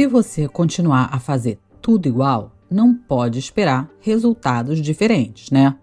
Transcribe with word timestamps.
Se 0.00 0.06
você 0.06 0.48
continuar 0.48 1.10
a 1.12 1.20
fazer 1.20 1.58
tudo 1.82 2.08
igual, 2.08 2.52
não 2.70 2.94
pode 2.94 3.38
esperar 3.38 3.86
resultados 4.00 4.80
diferentes, 4.80 5.50
né? 5.50 5.76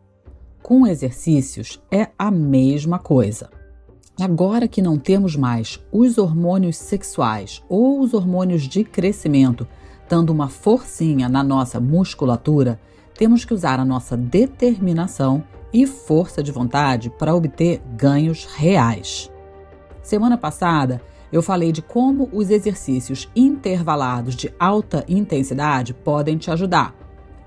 Com 0.64 0.88
exercícios 0.88 1.80
é 1.92 2.08
a 2.18 2.32
mesma 2.32 2.98
coisa. 2.98 3.48
Agora 4.20 4.68
que 4.68 4.82
não 4.82 4.98
temos 4.98 5.36
mais 5.36 5.80
os 5.92 6.18
hormônios 6.18 6.78
sexuais 6.78 7.62
ou 7.70 8.02
os 8.02 8.16
hormônios 8.16 8.64
de 8.64 8.84
crescimento 8.84 9.68
dando 10.10 10.32
uma 10.32 10.50
forcinha 10.50 11.30
na 11.30 11.44
nossa 11.44 11.80
musculatura, 11.80 12.80
temos 13.14 13.46
que 13.46 13.54
usar 13.54 13.80
a 13.80 13.86
nossa 13.86 14.18
determinação 14.18 15.44
e 15.72 15.86
força 15.86 16.42
de 16.42 16.52
vontade 16.52 17.12
para 17.12 17.36
obter 17.36 17.84
ganhos 17.96 18.46
reais. 18.46 19.32
Semana 20.02 20.40
passada, 20.40 21.04
eu 21.32 21.42
falei 21.42 21.72
de 21.72 21.82
como 21.82 22.30
os 22.32 22.50
exercícios 22.50 23.30
intervalados 23.36 24.36
de 24.36 24.54
alta 24.60 25.04
intensidade 25.08 25.94
podem 25.94 26.38
te 26.38 26.50
ajudar. 26.52 26.96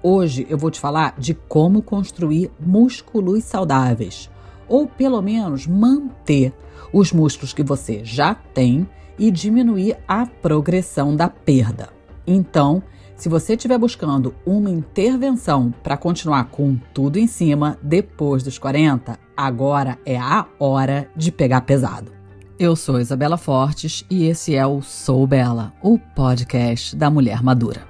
Hoje 0.03 0.47
eu 0.49 0.57
vou 0.57 0.71
te 0.71 0.81
falar 0.81 1.15
de 1.19 1.35
como 1.35 1.83
construir 1.83 2.51
músculos 2.59 3.45
saudáveis, 3.45 4.31
ou 4.69 4.87
pelo 4.87 5.21
menos 5.21 5.67
manter 5.67 6.53
os 6.93 7.13
músculos 7.13 7.53
que 7.53 7.63
você 7.63 8.05
já 8.05 8.35
tem 8.35 8.89
e 9.19 9.31
diminuir 9.31 9.99
a 10.09 10.27
progressão 10.27 11.15
da 11.15 11.29
perda. 11.29 11.91
Então, 12.27 12.83
se 13.15 13.29
você 13.29 13.53
estiver 13.53 13.77
buscando 13.77 14.35
uma 14.47 14.71
intervenção 14.71 15.75
para 15.83 15.99
continuar 15.99 16.45
com 16.45 16.79
tudo 16.95 17.19
em 17.19 17.27
cima 17.27 17.79
depois 17.83 18.43
dos 18.43 18.57
40, 18.57 19.19
agora 19.37 19.99
é 20.07 20.19
a 20.19 20.47
hora 20.59 21.11
de 21.15 21.31
pegar 21.31 21.61
pesado. 21.61 22.20
Eu 22.61 22.77
sou 22.77 23.01
Isabela 23.01 23.39
Fortes 23.39 24.05
e 24.11 24.25
esse 24.25 24.55
é 24.55 24.67
o 24.67 24.83
Sou 24.83 25.27
Bela, 25.27 25.73
o 25.81 25.99
podcast 25.99 26.95
da 26.95 27.11
mulher 27.11 27.43
madura. 27.43 27.89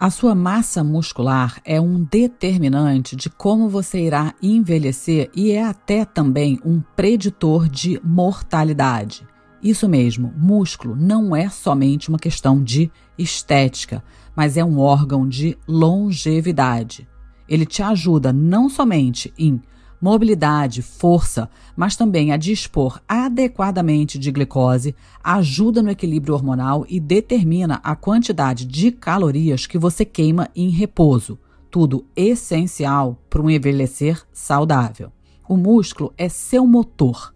A 0.00 0.08
sua 0.08 0.34
massa 0.34 0.82
muscular 0.82 1.60
é 1.66 1.78
um 1.78 2.02
determinante 2.02 3.14
de 3.14 3.28
como 3.28 3.68
você 3.68 4.00
irá 4.00 4.34
envelhecer 4.42 5.30
e 5.36 5.52
é 5.52 5.62
até 5.62 6.06
também 6.06 6.58
um 6.64 6.80
preditor 6.96 7.68
de 7.68 8.00
mortalidade. 8.02 9.28
Isso 9.62 9.86
mesmo, 9.86 10.32
músculo 10.34 10.96
não 10.96 11.36
é 11.36 11.50
somente 11.50 12.08
uma 12.08 12.18
questão 12.18 12.64
de 12.64 12.90
estética, 13.18 14.02
mas 14.34 14.56
é 14.56 14.64
um 14.64 14.78
órgão 14.78 15.28
de 15.28 15.58
longevidade. 15.68 17.06
Ele 17.48 17.66
te 17.66 17.82
ajuda 17.82 18.32
não 18.32 18.68
somente 18.68 19.32
em 19.38 19.60
mobilidade, 20.00 20.82
força, 20.82 21.48
mas 21.74 21.96
também 21.96 22.30
a 22.30 22.36
dispor 22.36 23.00
adequadamente 23.08 24.18
de 24.18 24.30
glicose, 24.30 24.94
ajuda 25.22 25.82
no 25.82 25.90
equilíbrio 25.90 26.34
hormonal 26.34 26.84
e 26.88 27.00
determina 27.00 27.80
a 27.82 27.96
quantidade 27.96 28.66
de 28.66 28.92
calorias 28.92 29.66
que 29.66 29.78
você 29.78 30.04
queima 30.04 30.50
em 30.54 30.68
repouso. 30.68 31.38
Tudo 31.70 32.06
essencial 32.14 33.18
para 33.28 33.42
um 33.42 33.50
envelhecer 33.50 34.22
saudável. 34.32 35.10
O 35.48 35.56
músculo 35.56 36.12
é 36.16 36.28
seu 36.28 36.66
motor. 36.66 37.33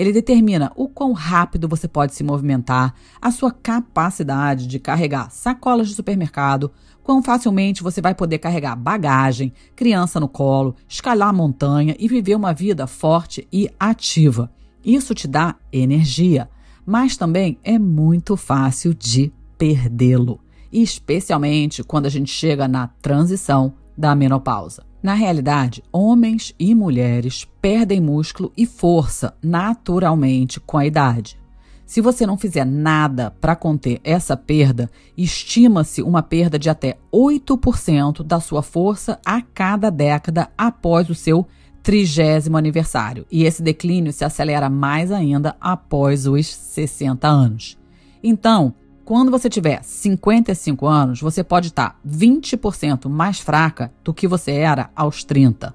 Ele 0.00 0.14
determina 0.14 0.72
o 0.76 0.88
quão 0.88 1.12
rápido 1.12 1.68
você 1.68 1.86
pode 1.86 2.14
se 2.14 2.24
movimentar, 2.24 2.94
a 3.20 3.30
sua 3.30 3.50
capacidade 3.50 4.66
de 4.66 4.78
carregar 4.78 5.30
sacolas 5.30 5.88
de 5.88 5.94
supermercado, 5.94 6.72
quão 7.02 7.22
facilmente 7.22 7.82
você 7.82 8.00
vai 8.00 8.14
poder 8.14 8.38
carregar 8.38 8.74
bagagem, 8.76 9.52
criança 9.76 10.18
no 10.18 10.26
colo, 10.26 10.74
escalar 10.88 11.34
montanha 11.34 11.94
e 11.98 12.08
viver 12.08 12.34
uma 12.34 12.54
vida 12.54 12.86
forte 12.86 13.46
e 13.52 13.68
ativa. 13.78 14.50
Isso 14.82 15.14
te 15.14 15.28
dá 15.28 15.56
energia, 15.70 16.48
mas 16.86 17.18
também 17.18 17.58
é 17.62 17.78
muito 17.78 18.38
fácil 18.38 18.94
de 18.94 19.30
perdê-lo, 19.58 20.40
especialmente 20.72 21.84
quando 21.84 22.06
a 22.06 22.10
gente 22.10 22.32
chega 22.32 22.66
na 22.66 22.88
transição 23.02 23.74
da 23.98 24.14
menopausa. 24.14 24.89
Na 25.02 25.14
realidade, 25.14 25.82
homens 25.90 26.54
e 26.58 26.74
mulheres 26.74 27.48
perdem 27.60 28.00
músculo 28.00 28.52
e 28.56 28.66
força 28.66 29.34
naturalmente 29.42 30.60
com 30.60 30.76
a 30.76 30.84
idade. 30.84 31.40
Se 31.86 32.00
você 32.00 32.24
não 32.26 32.36
fizer 32.36 32.64
nada 32.64 33.32
para 33.40 33.56
conter 33.56 34.00
essa 34.04 34.36
perda, 34.36 34.90
estima-se 35.16 36.02
uma 36.02 36.22
perda 36.22 36.58
de 36.58 36.70
até 36.70 36.98
8% 37.12 38.22
da 38.22 38.38
sua 38.38 38.62
força 38.62 39.18
a 39.24 39.40
cada 39.42 39.90
década 39.90 40.50
após 40.56 41.08
o 41.10 41.14
seu 41.14 41.46
trigésimo 41.82 42.56
aniversário. 42.56 43.26
E 43.28 43.44
esse 43.44 43.62
declínio 43.62 44.12
se 44.12 44.24
acelera 44.24 44.68
mais 44.70 45.10
ainda 45.10 45.56
após 45.60 46.26
os 46.26 46.46
60 46.46 47.26
anos. 47.26 47.76
Então, 48.22 48.74
quando 49.10 49.32
você 49.32 49.50
tiver 49.50 49.82
55 49.82 50.86
anos, 50.86 51.20
você 51.20 51.42
pode 51.42 51.66
estar 51.66 51.98
20% 52.08 53.08
mais 53.08 53.40
fraca 53.40 53.92
do 54.04 54.14
que 54.14 54.28
você 54.28 54.52
era 54.52 54.88
aos 54.94 55.24
30. 55.24 55.74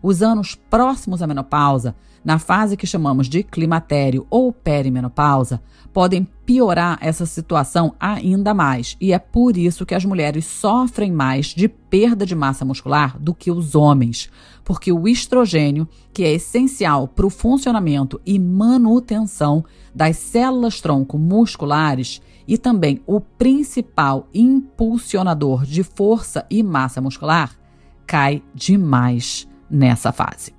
Os 0.00 0.22
anos 0.22 0.54
próximos 0.54 1.20
à 1.20 1.26
menopausa 1.26 1.96
na 2.26 2.40
fase 2.40 2.76
que 2.76 2.88
chamamos 2.88 3.28
de 3.28 3.44
climatério 3.44 4.26
ou 4.28 4.52
perimenopausa, 4.52 5.62
podem 5.92 6.26
piorar 6.44 6.98
essa 7.00 7.24
situação 7.24 7.94
ainda 8.00 8.52
mais. 8.52 8.96
E 9.00 9.12
é 9.12 9.18
por 9.20 9.56
isso 9.56 9.86
que 9.86 9.94
as 9.94 10.04
mulheres 10.04 10.44
sofrem 10.44 11.12
mais 11.12 11.46
de 11.46 11.68
perda 11.68 12.26
de 12.26 12.34
massa 12.34 12.64
muscular 12.64 13.16
do 13.16 13.32
que 13.32 13.48
os 13.48 13.76
homens, 13.76 14.28
porque 14.64 14.90
o 14.90 15.06
estrogênio, 15.06 15.88
que 16.12 16.24
é 16.24 16.32
essencial 16.32 17.06
para 17.06 17.26
o 17.26 17.30
funcionamento 17.30 18.20
e 18.26 18.40
manutenção 18.40 19.64
das 19.94 20.16
células 20.16 20.80
tronco 20.80 21.16
musculares 21.16 22.20
e 22.46 22.56
também 22.56 23.02
o 23.06 23.20
principal 23.20 24.28
impulsionador 24.32 25.64
de 25.64 25.82
força 25.82 26.46
e 26.50 26.62
massa 26.62 27.00
muscular, 27.00 27.56
cai 28.06 28.42
demais 28.54 29.48
nessa 29.68 30.12
fase. 30.12 30.54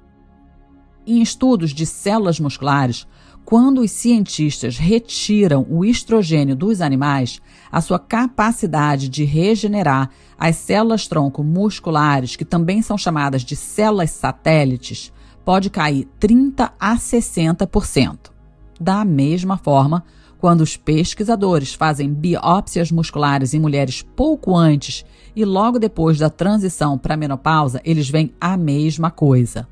Em 1.05 1.21
estudos 1.21 1.71
de 1.71 1.85
células 1.85 2.39
musculares, 2.39 3.07
quando 3.45 3.79
os 3.79 3.91
cientistas 3.91 4.77
retiram 4.77 5.65
o 5.69 5.85
estrogênio 5.85 6.53
dos 6.53 6.81
animais, 6.81 7.39
a 7.71 7.79
sua 7.79 7.97
capacidade 7.97 9.07
de 9.07 9.23
regenerar 9.23 10.09
as 10.37 10.57
células 10.57 11.07
tronco 11.07 11.45
musculares, 11.45 12.35
que 12.35 12.43
também 12.43 12.81
são 12.81 12.97
chamadas 12.97 13.43
de 13.43 13.55
células 13.55 14.11
satélites, 14.11 15.13
pode 15.45 15.69
cair 15.69 16.05
30 16.19 16.73
a 16.77 16.97
60%. 16.97 18.31
Da 18.77 19.05
mesma 19.05 19.57
forma, 19.57 20.03
quando 20.37 20.61
os 20.61 20.77
pesquisadores 20.77 21.73
fazem 21.73 22.13
biópsias 22.13 22.91
musculares 22.91 23.53
em 23.53 23.59
mulheres 23.59 24.05
pouco 24.15 24.55
antes 24.55 25.05
e 25.35 25.43
logo 25.43 25.79
depois 25.79 26.17
da 26.17 26.29
transição 26.29 26.97
para 26.97 27.15
a 27.15 27.17
menopausa, 27.17 27.81
eles 27.83 28.09
veem 28.09 28.33
a 28.39 28.55
mesma 28.55 29.09
coisa 29.11 29.67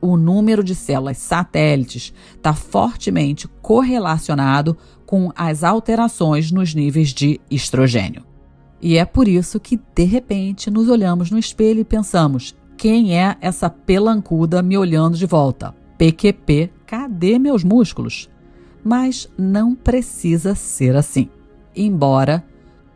o 0.00 0.16
número 0.16 0.62
de 0.62 0.74
células 0.74 1.18
satélites 1.18 2.12
está 2.36 2.54
fortemente 2.54 3.48
correlacionado 3.60 4.76
com 5.04 5.32
as 5.34 5.64
alterações 5.64 6.52
nos 6.52 6.74
níveis 6.74 7.08
de 7.12 7.40
estrogênio. 7.50 8.24
E 8.80 8.96
é 8.96 9.04
por 9.04 9.26
isso 9.26 9.58
que, 9.58 9.80
de 9.94 10.04
repente, 10.04 10.70
nos 10.70 10.88
olhamos 10.88 11.30
no 11.30 11.38
espelho 11.38 11.80
e 11.80 11.84
pensamos: 11.84 12.54
quem 12.76 13.18
é 13.18 13.36
essa 13.40 13.68
pelancuda 13.68 14.62
me 14.62 14.78
olhando 14.78 15.16
de 15.16 15.26
volta? 15.26 15.74
PQP, 15.96 16.70
cadê 16.86 17.38
meus 17.38 17.64
músculos? 17.64 18.30
Mas 18.88 19.28
não 19.36 19.74
precisa 19.74 20.54
ser 20.54 20.96
assim. 20.96 21.28
Embora 21.76 22.42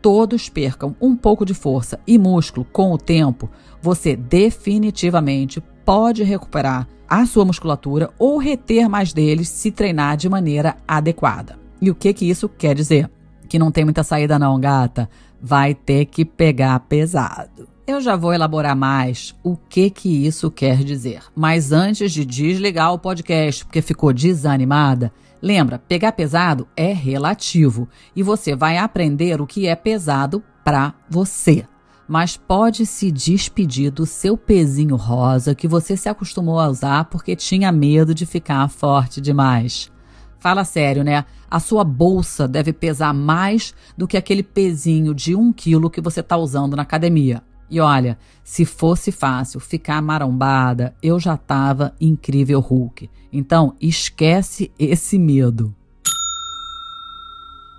todos 0.01 0.49
percam 0.49 0.95
um 0.99 1.15
pouco 1.15 1.45
de 1.45 1.53
força 1.53 1.99
e 2.07 2.17
músculo 2.17 2.65
com 2.65 2.91
o 2.91 2.97
tempo, 2.97 3.47
você 3.79 4.15
definitivamente 4.15 5.61
pode 5.85 6.23
recuperar 6.23 6.87
a 7.07 7.27
sua 7.27 7.45
musculatura 7.45 8.09
ou 8.17 8.39
reter 8.39 8.89
mais 8.89 9.13
deles 9.13 9.49
se 9.49 9.69
treinar 9.69 10.17
de 10.17 10.27
maneira 10.27 10.77
adequada. 10.87 11.59
E 11.79 11.91
o 11.91 11.95
que 11.95 12.11
que 12.11 12.27
isso 12.27 12.49
quer 12.49 12.73
dizer? 12.73 13.07
Que 13.47 13.59
não 13.59 13.71
tem 13.71 13.83
muita 13.83 14.01
saída 14.01 14.39
não, 14.39 14.59
gata. 14.59 15.07
Vai 15.39 15.75
ter 15.75 16.05
que 16.05 16.25
pegar 16.25 16.79
pesado. 16.79 17.69
Eu 17.85 18.01
já 18.01 18.15
vou 18.15 18.33
elaborar 18.33 18.75
mais 18.75 19.35
o 19.43 19.55
que 19.55 19.91
que 19.91 20.25
isso 20.25 20.49
quer 20.49 20.77
dizer. 20.83 21.21
Mas 21.35 21.71
antes 21.71 22.11
de 22.11 22.25
desligar 22.25 22.91
o 22.93 22.97
podcast 22.97 23.63
porque 23.63 23.81
ficou 23.81 24.11
desanimada, 24.11 25.13
lembra, 25.43 25.77
pegar 25.77 26.13
pesado 26.13 26.65
é 26.75 26.93
relativo 26.93 27.89
e 28.15 28.23
você 28.23 28.55
vai 28.55 28.77
aprender 28.77 29.41
o 29.41 29.45
que 29.45 29.67
é 29.67 29.75
pesado 29.75 30.41
para 30.63 30.93
você 31.09 31.67
mas 32.07 32.35
pode 32.35 32.85
se 32.85 33.11
despedir 33.11 33.89
do 33.91 34.05
seu 34.05 34.37
pezinho 34.37 34.95
rosa 34.95 35.55
que 35.55 35.67
você 35.67 35.95
se 35.95 36.09
acostumou 36.09 36.59
a 36.59 36.67
usar 36.67 37.05
porque 37.05 37.35
tinha 37.35 37.71
medo 37.71 38.13
de 38.13 38.25
ficar 38.25 38.67
forte 38.69 39.21
demais. 39.21 39.91
Fala 40.37 40.65
sério, 40.65 41.03
né? 41.03 41.23
A 41.49 41.59
sua 41.59 41.83
bolsa 41.83 42.47
deve 42.47 42.73
pesar 42.73 43.13
mais 43.13 43.73
do 43.97 44.07
que 44.07 44.17
aquele 44.17 44.43
pezinho 44.43 45.13
de 45.13 45.35
um 45.35 45.53
quilo 45.53 45.89
que 45.89 46.01
você 46.01 46.19
está 46.19 46.35
usando 46.35 46.75
na 46.75 46.81
academia. 46.81 47.41
E 47.73 47.79
olha, 47.79 48.19
se 48.43 48.65
fosse 48.65 49.11
fácil 49.11 49.59
ficar 49.59 49.99
marombada, 49.99 50.95
eu 51.01 51.19
já 51.19 51.35
tava 51.35 51.95
incrível 51.99 52.59
Hulk. 52.59 53.09
Então, 53.31 53.73
esquece 53.81 54.71
esse 54.77 55.17
medo. 55.17 55.73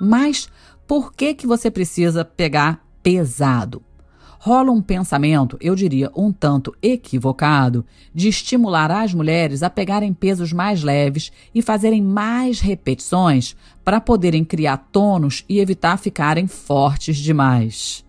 Mas 0.00 0.49
por 0.85 1.12
que 1.12 1.32
que 1.32 1.46
você 1.46 1.70
precisa 1.70 2.25
pegar 2.25 2.85
pesado? 3.05 3.81
rola 4.37 4.70
um 4.70 4.82
pensamento, 4.82 5.56
eu 5.58 5.75
diria 5.75 6.11
um 6.14 6.31
tanto 6.31 6.76
equivocado, 6.82 7.82
de 8.12 8.29
estimular 8.29 8.91
as 8.91 9.14
mulheres 9.14 9.62
a 9.62 9.70
pegarem 9.70 10.12
pesos 10.12 10.52
mais 10.52 10.82
leves 10.82 11.32
e 11.55 11.62
fazerem 11.62 12.02
mais 12.02 12.61
repetições 12.61 13.56
para 13.82 14.02
poderem 14.02 14.44
criar 14.44 14.76
tônus 14.93 15.46
e 15.49 15.61
evitar 15.61 15.96
ficarem 15.96 16.46
fortes 16.46 17.17
demais. 17.17 18.05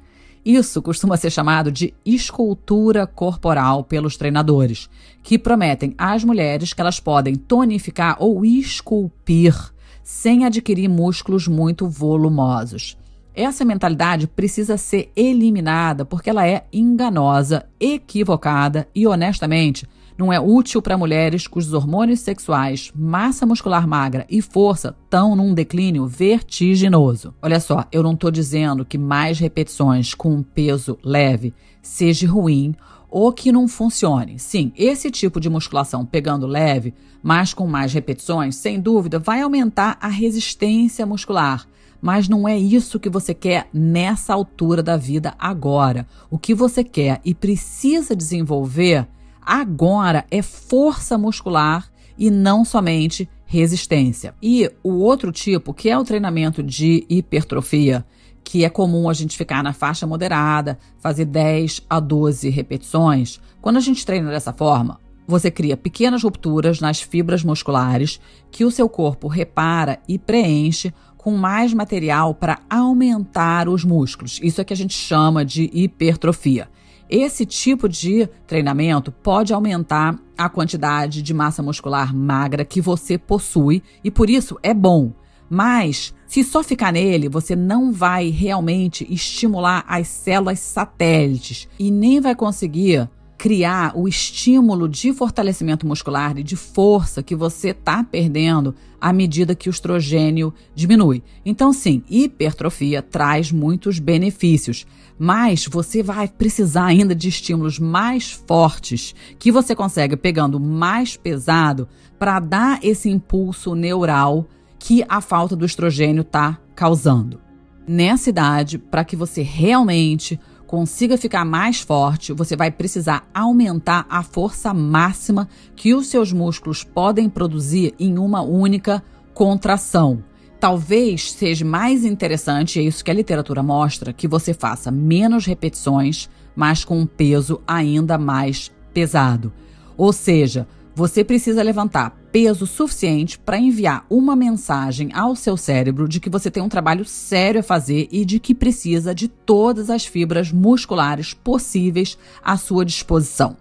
Isso 0.45 0.79
costuma 0.79 1.17
ser 1.17 1.31
chamado 1.31 1.71
de 1.71 1.91
escultura 2.05 3.07
corporal 3.07 3.83
pelos 3.83 4.15
treinadores, 4.15 4.87
que 5.23 5.39
prometem 5.39 5.95
às 5.97 6.23
mulheres 6.23 6.71
que 6.71 6.79
elas 6.79 6.99
podem 6.99 7.33
tonificar 7.35 8.15
ou 8.19 8.45
esculpir 8.45 9.55
sem 10.03 10.45
adquirir 10.45 10.87
músculos 10.87 11.47
muito 11.47 11.89
volumosos. 11.89 12.95
Essa 13.33 13.65
mentalidade 13.65 14.27
precisa 14.27 14.77
ser 14.77 15.11
eliminada 15.15 16.05
porque 16.05 16.29
ela 16.29 16.47
é 16.47 16.65
enganosa, 16.71 17.65
equivocada 17.79 18.87
e, 18.93 19.07
honestamente, 19.07 19.89
não 20.17 20.31
é 20.31 20.39
útil 20.39 20.81
para 20.81 20.97
mulheres 20.97 21.47
cujos 21.47 21.73
hormônios 21.73 22.21
sexuais, 22.21 22.91
massa 22.95 23.45
muscular 23.45 23.87
magra 23.87 24.25
e 24.29 24.41
força 24.41 24.95
estão 25.03 25.35
num 25.35 25.53
declínio 25.53 26.07
vertiginoso. 26.07 27.33
Olha 27.41 27.59
só, 27.59 27.85
eu 27.91 28.01
não 28.01 28.13
estou 28.13 28.31
dizendo 28.31 28.85
que 28.85 28.97
mais 28.97 29.39
repetições 29.39 30.13
com 30.13 30.33
um 30.33 30.43
peso 30.43 30.97
leve 31.03 31.53
seja 31.81 32.27
ruim 32.27 32.73
ou 33.09 33.31
que 33.31 33.51
não 33.51 33.67
funcione. 33.67 34.39
Sim, 34.39 34.71
esse 34.75 35.11
tipo 35.11 35.39
de 35.39 35.49
musculação 35.49 36.05
pegando 36.05 36.47
leve, 36.47 36.93
mas 37.21 37.53
com 37.53 37.67
mais 37.67 37.93
repetições, 37.93 38.55
sem 38.55 38.79
dúvida, 38.79 39.19
vai 39.19 39.41
aumentar 39.41 39.97
a 40.01 40.07
resistência 40.07 41.05
muscular 41.05 41.67
mas 42.01 42.29
não 42.29 42.47
é 42.47 42.55
isso 42.55 42.99
que 42.99 43.09
você 43.09 43.33
quer 43.33 43.67
nessa 43.73 44.31
altura 44.31 44.83
da 44.83 44.95
vida 44.95 45.33
agora. 45.39 46.05
O 46.29 46.37
que 46.37 46.53
você 46.53 46.83
quer 46.83 47.19
e 47.25 47.33
precisa 47.33 48.15
desenvolver 48.15 49.07
agora 49.45 50.25
é 50.31 50.41
força 50.41 51.17
muscular 51.17 51.89
e 52.17 52.31
não 52.31 52.65
somente 52.65 53.29
resistência. 53.45 54.33
E 54.41 54.69
o 54.83 54.93
outro 54.93 55.31
tipo, 55.31 55.73
que 55.73 55.89
é 55.89 55.97
o 55.97 56.03
treinamento 56.03 56.63
de 56.63 57.05
hipertrofia, 57.09 58.05
que 58.43 58.63
é 58.63 58.69
comum 58.69 59.09
a 59.09 59.13
gente 59.13 59.37
ficar 59.37 59.63
na 59.63 59.73
faixa 59.73 60.05
moderada, 60.05 60.77
fazer 60.99 61.25
10 61.25 61.83
a 61.89 61.99
12 61.99 62.49
repetições. 62.49 63.39
Quando 63.61 63.77
a 63.77 63.81
gente 63.81 64.05
treina 64.05 64.29
dessa 64.29 64.53
forma, 64.53 64.99
você 65.27 65.49
cria 65.49 65.75
pequenas 65.75 66.23
rupturas 66.23 66.79
nas 66.79 67.01
fibras 67.01 67.43
musculares 67.43 68.19
que 68.51 68.63
o 68.63 68.71
seu 68.71 68.87
corpo 68.87 69.27
repara 69.27 69.99
e 70.07 70.19
preenche 70.19 70.93
com 71.17 71.31
mais 71.31 71.73
material 71.73 72.35
para 72.35 72.59
aumentar 72.69 73.67
os 73.67 73.83
músculos. 73.83 74.39
Isso 74.43 74.61
é 74.61 74.63
que 74.63 74.73
a 74.73 74.77
gente 74.77 74.93
chama 74.93 75.43
de 75.43 75.69
hipertrofia. 75.73 76.69
Esse 77.09 77.45
tipo 77.45 77.87
de 77.87 78.27
treinamento 78.47 79.11
pode 79.11 79.53
aumentar 79.53 80.17
a 80.37 80.49
quantidade 80.49 81.21
de 81.21 81.33
massa 81.33 81.61
muscular 81.61 82.15
magra 82.15 82.65
que 82.65 82.81
você 82.81 83.17
possui 83.17 83.83
e 84.03 84.09
por 84.09 84.29
isso 84.29 84.57
é 84.63 84.73
bom. 84.73 85.11
Mas 85.49 86.13
se 86.25 86.43
só 86.43 86.63
ficar 86.63 86.91
nele, 86.91 87.29
você 87.29 87.55
não 87.55 87.91
vai 87.91 88.29
realmente 88.29 89.05
estimular 89.11 89.85
as 89.87 90.07
células 90.07 90.59
satélites 90.59 91.67
e 91.77 91.91
nem 91.91 92.19
vai 92.19 92.33
conseguir 92.33 93.07
criar 93.45 93.91
o 93.95 94.07
estímulo 94.07 94.89
de 94.89 95.13
fortalecimento 95.13 95.85
muscular 95.85 96.35
e 96.35 96.41
de 96.41 96.55
força 96.55 97.21
que 97.21 97.35
você 97.35 97.69
está 97.69 98.03
perdendo 98.03 98.73
à 98.99 99.13
medida 99.13 99.53
que 99.53 99.69
o 99.69 99.71
estrogênio 99.71 100.51
diminui. 100.73 101.21
Então, 101.45 101.71
sim, 101.71 102.01
hipertrofia 102.09 103.03
traz 103.03 103.51
muitos 103.51 103.99
benefícios, 103.99 104.87
mas 105.15 105.67
você 105.67 106.01
vai 106.01 106.27
precisar 106.27 106.85
ainda 106.85 107.13
de 107.13 107.29
estímulos 107.29 107.77
mais 107.77 108.31
fortes 108.31 109.13
que 109.37 109.51
você 109.51 109.75
consegue 109.75 110.17
pegando 110.17 110.59
mais 110.59 111.15
pesado 111.15 111.87
para 112.17 112.39
dar 112.39 112.79
esse 112.81 113.11
impulso 113.11 113.75
neural 113.75 114.47
que 114.79 115.05
a 115.07 115.21
falta 115.21 115.55
do 115.55 115.67
estrogênio 115.67 116.21
está 116.21 116.59
causando. 116.75 117.39
Nessa 117.87 118.31
idade, 118.31 118.79
para 118.79 119.05
que 119.05 119.15
você 119.15 119.43
realmente 119.43 120.39
consiga 120.67 121.17
ficar 121.17 121.45
mais 121.45 121.81
forte, 121.81 122.33
você 122.33 122.55
vai 122.55 122.71
precisar 122.71 123.27
aumentar 123.33 124.05
a 124.09 124.23
força 124.23 124.73
máxima 124.73 125.47
que 125.75 125.93
os 125.93 126.07
seus 126.07 126.31
músculos 126.31 126.83
podem 126.83 127.29
produzir 127.29 127.93
em 127.99 128.17
uma 128.17 128.41
única 128.41 129.03
contração. 129.33 130.23
Talvez 130.59 131.31
seja 131.31 131.63
mais 131.65 132.05
interessante, 132.05 132.79
é 132.79 132.83
isso 132.83 133.03
que 133.03 133.11
a 133.11 133.13
literatura 133.13 133.61
mostra, 133.61 134.13
que 134.13 134.27
você 134.27 134.53
faça 134.53 134.89
menos 134.89 135.45
repetições, 135.45 136.29
mas 136.55 136.83
com 136.83 136.99
um 136.99 137.05
peso 137.05 137.61
ainda 137.67 138.17
mais 138.17 138.71
pesado. 138.93 139.53
Ou 139.97 140.11
seja, 140.11 140.67
você 140.95 141.25
precisa 141.25 141.61
levantar 141.61 142.11
peso 142.31 142.65
suficiente 142.65 143.37
para 143.37 143.59
enviar 143.59 144.05
uma 144.09 144.33
mensagem 144.33 145.11
ao 145.13 145.35
seu 145.35 145.57
cérebro 145.57 146.07
de 146.07 146.21
que 146.21 146.29
você 146.29 146.49
tem 146.49 146.63
um 146.63 146.69
trabalho 146.69 147.03
sério 147.03 147.59
a 147.59 147.63
fazer 147.63 148.07
e 148.09 148.23
de 148.23 148.39
que 148.39 148.55
precisa 148.55 149.13
de 149.13 149.27
todas 149.27 149.89
as 149.89 150.05
fibras 150.05 150.53
musculares 150.53 151.33
possíveis 151.33 152.17
à 152.41 152.55
sua 152.55 152.85
disposição. 152.85 153.57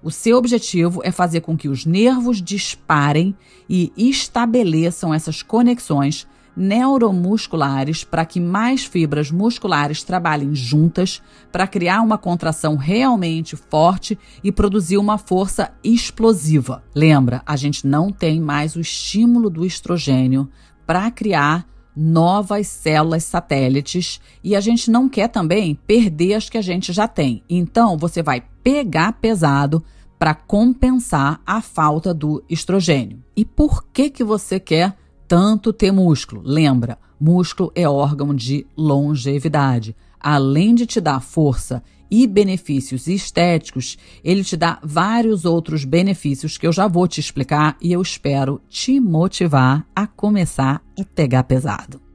O 0.00 0.12
seu 0.12 0.36
objetivo 0.36 1.00
é 1.02 1.10
fazer 1.10 1.40
com 1.40 1.56
que 1.56 1.68
os 1.68 1.84
nervos 1.84 2.40
disparem 2.40 3.34
e 3.68 3.92
estabeleçam 3.96 5.12
essas 5.12 5.42
conexões 5.42 6.28
neuromusculares 6.58 8.02
para 8.02 8.26
que 8.26 8.40
mais 8.40 8.84
fibras 8.84 9.30
musculares 9.30 10.02
trabalhem 10.02 10.54
juntas 10.54 11.22
para 11.52 11.66
criar 11.66 12.02
uma 12.02 12.18
contração 12.18 12.76
realmente 12.76 13.54
forte 13.54 14.18
e 14.42 14.50
produzir 14.50 14.98
uma 14.98 15.16
força 15.16 15.72
explosiva. 15.84 16.82
Lembra, 16.94 17.42
a 17.46 17.56
gente 17.56 17.86
não 17.86 18.10
tem 18.10 18.40
mais 18.40 18.74
o 18.74 18.80
estímulo 18.80 19.48
do 19.48 19.64
estrogênio 19.64 20.50
para 20.84 21.10
criar 21.10 21.66
novas 21.94 22.66
células 22.66 23.24
satélites 23.24 24.20
e 24.42 24.54
a 24.54 24.60
gente 24.60 24.90
não 24.90 25.08
quer 25.08 25.28
também 25.28 25.74
perder 25.86 26.34
as 26.34 26.48
que 26.48 26.58
a 26.58 26.62
gente 26.62 26.92
já 26.92 27.08
tem. 27.08 27.42
Então, 27.48 27.96
você 27.96 28.22
vai 28.22 28.42
pegar 28.62 29.12
pesado 29.14 29.82
para 30.18 30.34
compensar 30.34 31.40
a 31.46 31.60
falta 31.60 32.12
do 32.12 32.42
estrogênio. 32.48 33.22
E 33.36 33.44
por 33.44 33.84
que 33.92 34.10
que 34.10 34.24
você 34.24 34.58
quer 34.58 34.96
tanto 35.28 35.72
ter 35.72 35.92
músculo. 35.92 36.42
Lembra, 36.42 36.98
músculo 37.20 37.70
é 37.74 37.86
órgão 37.86 38.34
de 38.34 38.66
longevidade. 38.76 39.94
Além 40.18 40.74
de 40.74 40.86
te 40.86 41.00
dar 41.00 41.20
força 41.20 41.82
e 42.10 42.26
benefícios 42.26 43.06
estéticos, 43.06 43.98
ele 44.24 44.42
te 44.42 44.56
dá 44.56 44.78
vários 44.82 45.44
outros 45.44 45.84
benefícios 45.84 46.56
que 46.56 46.66
eu 46.66 46.72
já 46.72 46.88
vou 46.88 47.06
te 47.06 47.20
explicar 47.20 47.76
e 47.80 47.92
eu 47.92 48.00
espero 48.00 48.60
te 48.68 48.98
motivar 48.98 49.86
a 49.94 50.06
começar 50.06 50.82
a 50.98 51.04
pegar 51.04 51.44
pesado. 51.44 52.07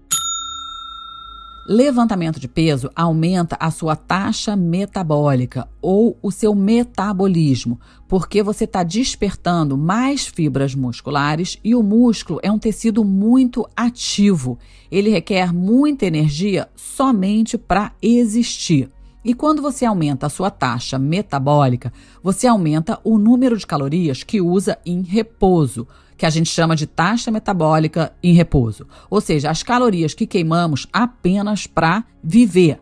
Levantamento 1.66 2.42
de 2.42 2.48
peso 2.50 2.92
aumenta 2.94 3.56
a 3.58 3.72
sua 3.72 3.96
taxa 3.96 4.54
metabólica 4.54 5.66
ou 5.82 6.18
o 6.22 6.30
seu 6.30 6.54
metabolismo, 6.54 7.80
porque 8.06 8.44
você 8.44 8.66
está 8.66 8.84
despertando 8.84 9.78
mais 9.78 10.28
fibras 10.28 10.76
musculares 10.76 11.58
e 11.64 11.74
o 11.74 11.82
músculo 11.82 12.42
é 12.44 12.52
um 12.52 12.60
tecido 12.60 13.06
muito 13.06 13.66
ativo. 13.78 14.60
Ele 14.92 15.10
requer 15.10 15.54
muita 15.54 16.06
energia 16.06 16.68
somente 16.76 17.58
para 17.58 17.94
existir. 18.02 18.92
E 19.24 19.34
quando 19.34 19.62
você 19.62 19.86
aumenta 19.86 20.26
a 20.26 20.30
sua 20.30 20.52
taxa 20.52 21.00
metabólica, 21.00 21.94
você 22.22 22.46
aumenta 22.46 23.00
o 23.06 23.18
número 23.18 23.58
de 23.58 23.66
calorias 23.66 24.22
que 24.22 24.42
usa 24.42 24.78
em 24.86 25.02
repouso 25.02 25.88
que 26.18 26.26
a 26.26 26.30
gente 26.30 26.50
chama 26.50 26.76
de 26.76 26.88
taxa 26.88 27.32
metabólica 27.32 28.14
em 28.22 28.34
repouso, 28.34 28.88
ou 29.10 29.20
seja, 29.22 29.50
as 29.50 29.64
calorias 29.64 30.14
que 30.14 30.28
queimamos 30.28 30.88
apenas 30.92 31.68
para 31.68 32.04
viver. 32.24 32.80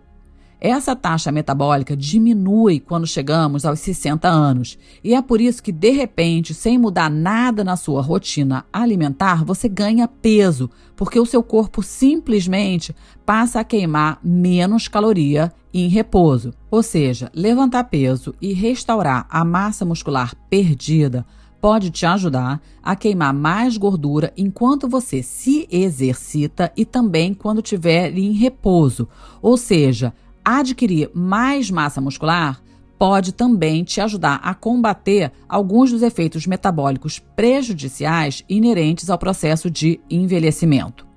Essa 0.63 0.95
taxa 0.95 1.31
metabólica 1.31 1.97
diminui 1.97 2.79
quando 2.79 3.07
chegamos 3.07 3.65
aos 3.65 3.79
60 3.79 4.27
anos. 4.27 4.77
E 5.03 5.15
é 5.15 5.19
por 5.19 5.41
isso 5.41 5.63
que, 5.63 5.71
de 5.71 5.89
repente, 5.89 6.53
sem 6.53 6.77
mudar 6.77 7.09
nada 7.09 7.63
na 7.63 7.75
sua 7.75 8.00
rotina 8.00 8.63
alimentar, 8.71 9.43
você 9.43 9.67
ganha 9.67 10.07
peso, 10.07 10.69
porque 10.95 11.19
o 11.19 11.25
seu 11.25 11.41
corpo 11.41 11.81
simplesmente 11.81 12.95
passa 13.25 13.59
a 13.59 13.63
queimar 13.63 14.19
menos 14.23 14.88
caloria 14.88 15.51
em 15.73 15.88
repouso. 15.88 16.53
Ou 16.69 16.83
seja, 16.83 17.31
levantar 17.33 17.85
peso 17.85 18.35
e 18.39 18.53
restaurar 18.53 19.25
a 19.31 19.43
massa 19.43 19.83
muscular 19.83 20.35
perdida 20.47 21.25
pode 21.61 21.91
te 21.91 22.05
ajudar 22.05 22.59
a 22.81 22.95
queimar 22.95 23.33
mais 23.33 23.77
gordura 23.77 24.33
enquanto 24.35 24.89
você 24.89 25.21
se 25.21 25.67
exercita 25.71 26.73
e 26.75 26.83
também 26.83 27.33
quando 27.33 27.61
estiver 27.61 28.17
em 28.17 28.31
repouso. 28.31 29.07
Ou 29.41 29.55
seja, 29.55 30.11
adquirir 30.43 31.11
mais 31.13 31.69
massa 31.69 32.01
muscular 32.01 32.59
pode 32.97 33.31
também 33.31 33.83
te 33.83 34.01
ajudar 34.01 34.39
a 34.43 34.53
combater 34.53 35.31
alguns 35.47 35.91
dos 35.91 36.01
efeitos 36.01 36.45
metabólicos 36.45 37.19
prejudiciais 37.35 38.43
inerentes 38.49 39.09
ao 39.09 39.17
processo 39.17 39.69
de 39.69 39.99
envelhecimento. 40.09 41.10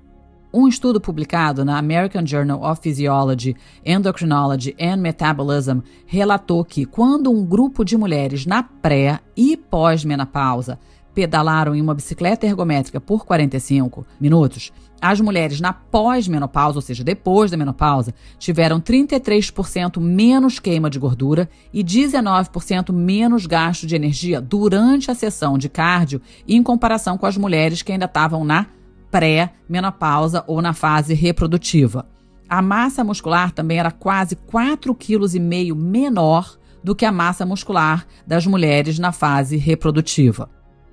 Um 0.57 0.69
estudo 0.69 1.01
publicado 1.01 1.65
na 1.65 1.77
American 1.77 2.25
Journal 2.25 2.63
of 2.63 2.79
Physiology, 2.81 3.57
Endocrinology 3.85 4.73
and 4.79 4.95
Metabolism 4.95 5.79
relatou 6.05 6.63
que 6.63 6.85
quando 6.85 7.29
um 7.29 7.45
grupo 7.45 7.83
de 7.83 7.97
mulheres 7.97 8.45
na 8.45 8.63
pré 8.63 9.19
e 9.35 9.57
pós-menopausa 9.57 10.79
pedalaram 11.13 11.75
em 11.75 11.81
uma 11.81 11.93
bicicleta 11.93 12.45
ergométrica 12.45 13.01
por 13.01 13.25
45 13.25 14.07
minutos, 14.17 14.71
as 15.01 15.19
mulheres 15.19 15.59
na 15.59 15.73
pós-menopausa, 15.73 16.77
ou 16.77 16.81
seja, 16.81 17.03
depois 17.03 17.51
da 17.51 17.57
menopausa, 17.57 18.13
tiveram 18.39 18.79
33% 18.79 19.99
menos 19.99 20.57
queima 20.57 20.89
de 20.89 20.97
gordura 20.97 21.49
e 21.73 21.83
19% 21.83 22.93
menos 22.93 23.45
gasto 23.45 23.85
de 23.85 23.93
energia 23.93 24.39
durante 24.39 25.11
a 25.11 25.15
sessão 25.15 25.57
de 25.57 25.67
cardio 25.67 26.21
em 26.47 26.63
comparação 26.63 27.17
com 27.17 27.25
as 27.25 27.35
mulheres 27.35 27.81
que 27.81 27.91
ainda 27.91 28.05
estavam 28.05 28.45
na 28.45 28.67
pré-menopausa 29.15 30.43
ou 30.45 30.61
na 30.61 30.73
fase 30.73 31.13
reprodutiva. 31.13 32.05
A 32.49 32.61
massa 32.61 33.01
muscular 33.01 33.53
também 33.53 33.79
era 33.79 33.89
quase 33.89 34.35
4,5 34.35 34.93
kg 34.93 35.73
menor 35.73 36.57
do 36.83 36.93
que 36.93 37.05
a 37.05 37.13
massa 37.13 37.45
muscular 37.45 38.05
das 38.27 38.45
mulheres 38.45 38.99
na 38.99 39.13
fase 39.13 39.55
reprodutiva. 39.55 40.49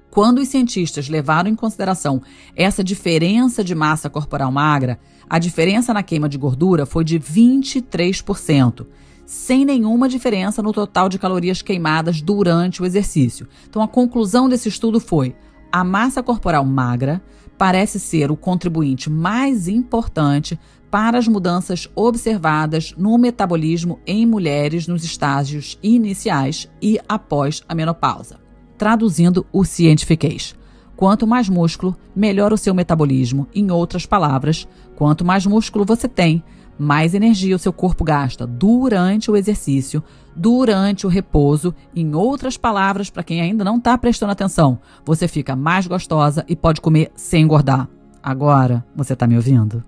Quando 0.09 0.38
os 0.38 0.47
cientistas 0.47 1.09
levaram 1.09 1.50
em 1.50 1.57
consideração 1.57 2.23
essa 2.55 2.85
diferença 2.85 3.64
de 3.64 3.75
massa 3.75 4.09
corporal 4.09 4.52
magra, 4.52 5.00
a 5.29 5.41
diferença 5.41 5.93
na 5.93 6.05
queima 6.05 6.29
de 6.29 6.38
gordura 6.38 6.87
foi 6.87 7.02
de 7.02 7.19
23%, 7.19 8.87
sem 9.26 9.64
nenhuma 9.64 10.09
diferença 10.09 10.62
no 10.62 10.73
total 10.73 11.09
de 11.09 11.19
calorias 11.19 11.61
queimadas 11.61 12.23
durante 12.23 12.83
o 12.83 12.87
exercício. 12.87 13.49
Então, 13.69 13.83
a 13.83 13.88
conclusão 13.88 14.49
desse 14.49 14.69
estudo 14.69 15.00
foi: 15.00 15.35
a 15.73 15.83
massa 15.83 16.23
corporal 16.23 16.64
magra 16.64 17.21
parece 17.62 18.00
ser 18.00 18.28
o 18.28 18.37
contribuinte 18.37 19.09
mais 19.09 19.69
importante 19.69 20.59
para 20.90 21.16
as 21.16 21.28
mudanças 21.28 21.88
observadas 21.95 22.92
no 22.99 23.16
metabolismo 23.16 24.00
em 24.04 24.26
mulheres 24.26 24.88
nos 24.88 25.04
estágios 25.04 25.78
iniciais 25.81 26.69
e 26.83 26.99
após 27.09 27.62
a 27.69 27.73
menopausa 27.73 28.40
traduzindo 28.76 29.47
o 29.52 29.64
cientifiquez. 29.64 30.57
Quanto 30.97 31.25
mais 31.25 31.49
músculo, 31.49 31.97
melhor 32.16 32.52
o 32.52 32.59
seu 32.59 32.75
metabolismo. 32.75 33.47
Em 33.54 33.71
outras 33.71 34.07
palavras, 34.07 34.66
quanto 34.97 35.25
mais 35.25 35.47
músculo 35.47 35.85
você 35.85 36.09
tem, 36.09 36.42
mais 36.79 37.14
energia 37.14 37.57
o 37.57 37.59
seu 37.59 37.73
corpo 37.73 38.05
gasta 38.05 38.47
durante 38.47 39.31
o 39.31 39.37
exercício, 39.37 40.02
durante 40.35 41.07
o 41.07 41.11
repouso. 41.11 41.75
Em 41.95 42.14
outras 42.14 42.57
palavras, 42.57 43.11
para 43.11 43.23
quem 43.23 43.41
ainda 43.41 43.64
não 43.64 43.76
está 43.76 43.97
prestando 43.97 44.33
atenção, 44.33 44.79
você 45.05 45.29
fica 45.29 45.55
mais 45.55 45.87
gostosa 45.87 46.45
e 46.49 46.57
pode 46.57 46.81
comer 46.81 47.11
sem 47.14 47.43
engordar. 47.45 47.88
Agora, 48.23 48.85
você 48.95 49.12
está 49.12 49.26
me 49.26 49.37
ouvindo? 49.37 49.83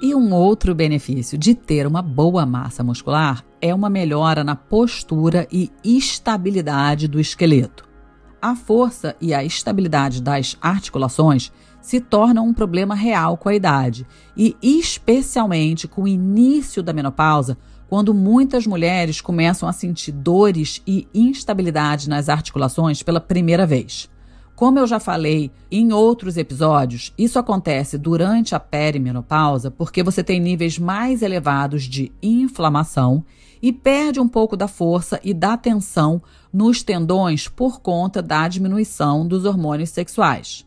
E 0.00 0.14
um 0.14 0.34
outro 0.34 0.74
benefício 0.74 1.38
de 1.38 1.54
ter 1.54 1.86
uma 1.86 2.02
boa 2.02 2.44
massa 2.44 2.84
muscular 2.84 3.42
é 3.62 3.74
uma 3.74 3.88
melhora 3.88 4.44
na 4.44 4.54
postura 4.54 5.48
e 5.50 5.72
estabilidade 5.82 7.08
do 7.08 7.18
esqueleto. 7.18 7.88
A 8.40 8.54
força 8.54 9.16
e 9.20 9.32
a 9.32 9.42
estabilidade 9.42 10.20
das 10.20 10.56
articulações 10.60 11.50
se 11.86 12.00
tornam 12.00 12.48
um 12.48 12.52
problema 12.52 12.96
real 12.96 13.36
com 13.36 13.48
a 13.48 13.54
idade 13.54 14.04
e, 14.36 14.56
especialmente 14.60 15.86
com 15.86 16.02
o 16.02 16.08
início 16.08 16.82
da 16.82 16.92
menopausa, 16.92 17.56
quando 17.88 18.12
muitas 18.12 18.66
mulheres 18.66 19.20
começam 19.20 19.68
a 19.68 19.72
sentir 19.72 20.10
dores 20.10 20.82
e 20.84 21.06
instabilidade 21.14 22.08
nas 22.08 22.28
articulações 22.28 23.04
pela 23.04 23.20
primeira 23.20 23.64
vez. 23.64 24.10
Como 24.56 24.80
eu 24.80 24.86
já 24.88 24.98
falei 24.98 25.52
em 25.70 25.92
outros 25.92 26.36
episódios, 26.36 27.14
isso 27.16 27.38
acontece 27.38 27.96
durante 27.96 28.52
a 28.52 28.58
perimenopausa 28.58 29.70
porque 29.70 30.02
você 30.02 30.24
tem 30.24 30.40
níveis 30.40 30.80
mais 30.80 31.22
elevados 31.22 31.84
de 31.84 32.10
inflamação 32.20 33.24
e 33.62 33.72
perde 33.72 34.18
um 34.18 34.26
pouco 34.26 34.56
da 34.56 34.66
força 34.66 35.20
e 35.22 35.32
da 35.32 35.56
tensão 35.56 36.20
nos 36.52 36.82
tendões 36.82 37.46
por 37.46 37.80
conta 37.80 38.20
da 38.20 38.48
diminuição 38.48 39.24
dos 39.24 39.44
hormônios 39.44 39.90
sexuais. 39.90 40.65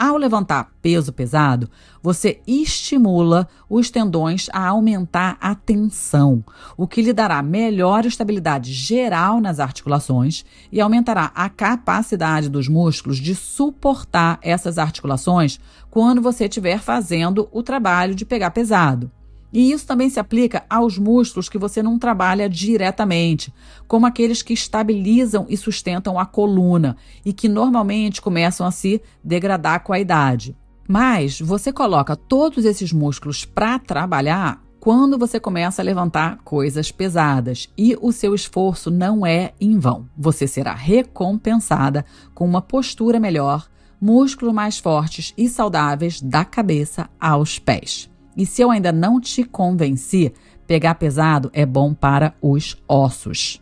Ao 0.00 0.16
levantar 0.16 0.70
peso 0.80 1.12
pesado, 1.12 1.68
você 2.00 2.40
estimula 2.46 3.48
os 3.68 3.90
tendões 3.90 4.46
a 4.52 4.68
aumentar 4.68 5.36
a 5.40 5.56
tensão, 5.56 6.44
o 6.76 6.86
que 6.86 7.02
lhe 7.02 7.12
dará 7.12 7.42
melhor 7.42 8.06
estabilidade 8.06 8.72
geral 8.72 9.40
nas 9.40 9.58
articulações 9.58 10.44
e 10.70 10.80
aumentará 10.80 11.32
a 11.34 11.48
capacidade 11.48 12.48
dos 12.48 12.68
músculos 12.68 13.16
de 13.18 13.34
suportar 13.34 14.38
essas 14.40 14.78
articulações 14.78 15.58
quando 15.90 16.22
você 16.22 16.44
estiver 16.44 16.78
fazendo 16.78 17.48
o 17.50 17.60
trabalho 17.60 18.14
de 18.14 18.24
pegar 18.24 18.52
pesado. 18.52 19.10
E 19.52 19.72
isso 19.72 19.86
também 19.86 20.10
se 20.10 20.20
aplica 20.20 20.64
aos 20.68 20.98
músculos 20.98 21.48
que 21.48 21.58
você 21.58 21.82
não 21.82 21.98
trabalha 21.98 22.48
diretamente, 22.48 23.52
como 23.86 24.06
aqueles 24.06 24.42
que 24.42 24.52
estabilizam 24.52 25.46
e 25.48 25.56
sustentam 25.56 26.18
a 26.18 26.26
coluna 26.26 26.96
e 27.24 27.32
que 27.32 27.48
normalmente 27.48 28.20
começam 28.20 28.66
a 28.66 28.70
se 28.70 29.00
degradar 29.24 29.82
com 29.82 29.92
a 29.92 30.00
idade. 30.00 30.56
Mas 30.86 31.40
você 31.40 31.72
coloca 31.72 32.16
todos 32.16 32.64
esses 32.64 32.92
músculos 32.92 33.44
para 33.44 33.78
trabalhar 33.78 34.62
quando 34.80 35.18
você 35.18 35.40
começa 35.40 35.82
a 35.82 35.84
levantar 35.84 36.38
coisas 36.44 36.90
pesadas 36.90 37.68
e 37.76 37.96
o 38.00 38.12
seu 38.12 38.34
esforço 38.34 38.90
não 38.90 39.26
é 39.26 39.52
em 39.60 39.78
vão. 39.78 40.08
Você 40.16 40.46
será 40.46 40.72
recompensada 40.72 42.04
com 42.34 42.46
uma 42.46 42.62
postura 42.62 43.18
melhor, 43.18 43.68
músculos 44.00 44.54
mais 44.54 44.78
fortes 44.78 45.34
e 45.36 45.48
saudáveis 45.48 46.22
da 46.22 46.44
cabeça 46.44 47.10
aos 47.20 47.58
pés. 47.58 48.08
E 48.38 48.46
se 48.46 48.62
eu 48.62 48.70
ainda 48.70 48.92
não 48.92 49.20
te 49.20 49.42
convenci, 49.42 50.32
pegar 50.64 50.94
pesado 50.94 51.50
é 51.52 51.66
bom 51.66 51.92
para 51.92 52.34
os 52.40 52.76
ossos. 52.86 53.60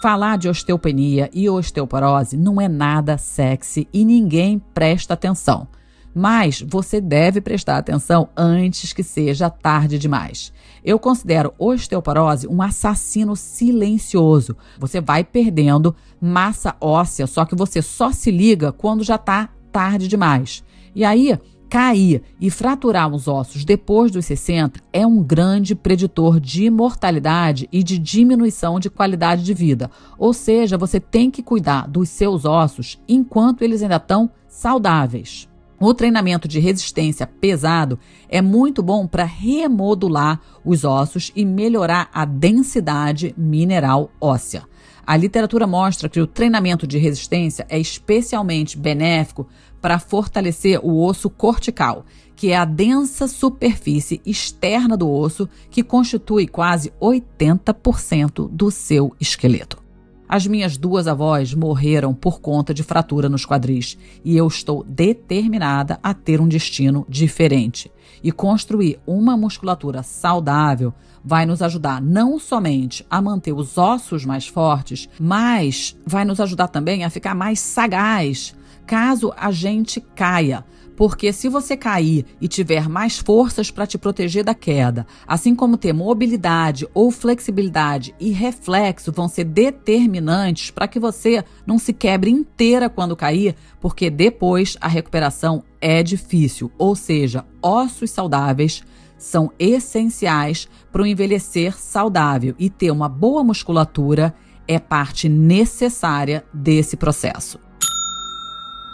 Falar 0.00 0.38
de 0.38 0.48
osteopenia 0.48 1.28
e 1.34 1.48
osteoporose 1.50 2.34
não 2.34 2.58
é 2.58 2.66
nada 2.66 3.18
sexy 3.18 3.86
e 3.92 4.06
ninguém 4.06 4.58
presta 4.72 5.12
atenção. 5.12 5.68
Mas 6.14 6.62
você 6.62 6.98
deve 6.98 7.42
prestar 7.42 7.76
atenção 7.76 8.30
antes 8.34 8.94
que 8.94 9.02
seja 9.02 9.50
tarde 9.50 9.98
demais. 9.98 10.50
Eu 10.82 10.98
considero 10.98 11.52
osteoporose 11.58 12.48
um 12.48 12.62
assassino 12.62 13.36
silencioso. 13.36 14.56
Você 14.78 14.98
vai 14.98 15.22
perdendo 15.22 15.94
massa 16.18 16.74
óssea, 16.80 17.26
só 17.26 17.44
que 17.44 17.54
você 17.54 17.82
só 17.82 18.10
se 18.12 18.30
liga 18.30 18.72
quando 18.72 19.04
já 19.04 19.16
está 19.16 19.50
tarde 19.70 20.08
demais. 20.08 20.64
E 20.94 21.04
aí, 21.04 21.38
Cair 21.68 22.22
e 22.40 22.48
fraturar 22.48 23.12
os 23.12 23.26
ossos 23.26 23.64
depois 23.64 24.12
dos 24.12 24.24
60 24.26 24.80
é 24.92 25.04
um 25.04 25.22
grande 25.22 25.74
preditor 25.74 26.38
de 26.38 26.70
mortalidade 26.70 27.68
e 27.72 27.82
de 27.82 27.98
diminuição 27.98 28.78
de 28.78 28.88
qualidade 28.88 29.42
de 29.42 29.52
vida. 29.52 29.90
Ou 30.16 30.32
seja, 30.32 30.78
você 30.78 31.00
tem 31.00 31.28
que 31.30 31.42
cuidar 31.42 31.88
dos 31.88 32.08
seus 32.08 32.44
ossos 32.44 33.02
enquanto 33.08 33.62
eles 33.62 33.82
ainda 33.82 33.96
estão 33.96 34.30
saudáveis. 34.48 35.48
O 35.78 35.92
treinamento 35.92 36.48
de 36.48 36.58
resistência 36.58 37.26
pesado 37.26 37.98
é 38.28 38.40
muito 38.40 38.82
bom 38.82 39.06
para 39.06 39.24
remodular 39.24 40.40
os 40.64 40.84
ossos 40.84 41.30
e 41.36 41.44
melhorar 41.44 42.08
a 42.14 42.24
densidade 42.24 43.34
mineral 43.36 44.10
óssea. 44.18 44.62
A 45.06 45.16
literatura 45.16 45.68
mostra 45.68 46.08
que 46.08 46.20
o 46.20 46.26
treinamento 46.26 46.86
de 46.86 46.98
resistência 46.98 47.64
é 47.68 47.78
especialmente 47.78 48.76
benéfico 48.76 49.46
para 49.86 50.00
fortalecer 50.00 50.80
o 50.84 51.00
osso 51.00 51.30
cortical, 51.30 52.04
que 52.34 52.50
é 52.50 52.56
a 52.56 52.64
densa 52.64 53.28
superfície 53.28 54.20
externa 54.26 54.96
do 54.96 55.08
osso 55.08 55.48
que 55.70 55.80
constitui 55.80 56.48
quase 56.48 56.92
80% 57.00 58.50
do 58.50 58.68
seu 58.68 59.14
esqueleto. 59.20 59.80
As 60.28 60.44
minhas 60.44 60.76
duas 60.76 61.06
avós 61.06 61.54
morreram 61.54 62.12
por 62.12 62.40
conta 62.40 62.74
de 62.74 62.82
fratura 62.82 63.28
nos 63.28 63.46
quadris 63.46 63.96
e 64.24 64.36
eu 64.36 64.48
estou 64.48 64.82
determinada 64.82 66.00
a 66.02 66.12
ter 66.12 66.40
um 66.40 66.48
destino 66.48 67.06
diferente. 67.08 67.88
E 68.24 68.32
construir 68.32 68.98
uma 69.06 69.36
musculatura 69.36 70.02
saudável 70.02 70.92
vai 71.24 71.46
nos 71.46 71.62
ajudar 71.62 72.02
não 72.02 72.40
somente 72.40 73.06
a 73.08 73.22
manter 73.22 73.52
os 73.52 73.78
ossos 73.78 74.24
mais 74.24 74.48
fortes, 74.48 75.08
mas 75.20 75.96
vai 76.04 76.24
nos 76.24 76.40
ajudar 76.40 76.66
também 76.66 77.04
a 77.04 77.10
ficar 77.10 77.36
mais 77.36 77.60
sagaz 77.60 78.52
caso 78.86 79.32
a 79.36 79.50
gente 79.50 80.00
caia. 80.14 80.64
Porque 80.96 81.30
se 81.30 81.46
você 81.46 81.76
cair 81.76 82.24
e 82.40 82.48
tiver 82.48 82.88
mais 82.88 83.18
forças 83.18 83.70
para 83.70 83.86
te 83.86 83.98
proteger 83.98 84.42
da 84.42 84.54
queda, 84.54 85.06
assim 85.26 85.54
como 85.54 85.76
ter 85.76 85.92
mobilidade 85.92 86.88
ou 86.94 87.10
flexibilidade 87.10 88.14
e 88.18 88.30
reflexo 88.30 89.12
vão 89.12 89.28
ser 89.28 89.44
determinantes 89.44 90.70
para 90.70 90.88
que 90.88 90.98
você 90.98 91.44
não 91.66 91.78
se 91.78 91.92
quebre 91.92 92.30
inteira 92.30 92.88
quando 92.88 93.14
cair, 93.14 93.54
porque 93.78 94.08
depois 94.08 94.78
a 94.80 94.88
recuperação 94.88 95.62
é 95.82 96.02
difícil. 96.02 96.72
Ou 96.78 96.96
seja, 96.96 97.44
ossos 97.62 98.10
saudáveis 98.10 98.82
são 99.18 99.52
essenciais 99.58 100.66
para 100.90 101.02
o 101.02 101.06
envelhecer 101.06 101.78
saudável 101.78 102.54
e 102.58 102.70
ter 102.70 102.90
uma 102.90 103.08
boa 103.08 103.44
musculatura 103.44 104.34
é 104.66 104.78
parte 104.78 105.28
necessária 105.28 106.44
desse 106.52 106.96
processo. 106.96 107.65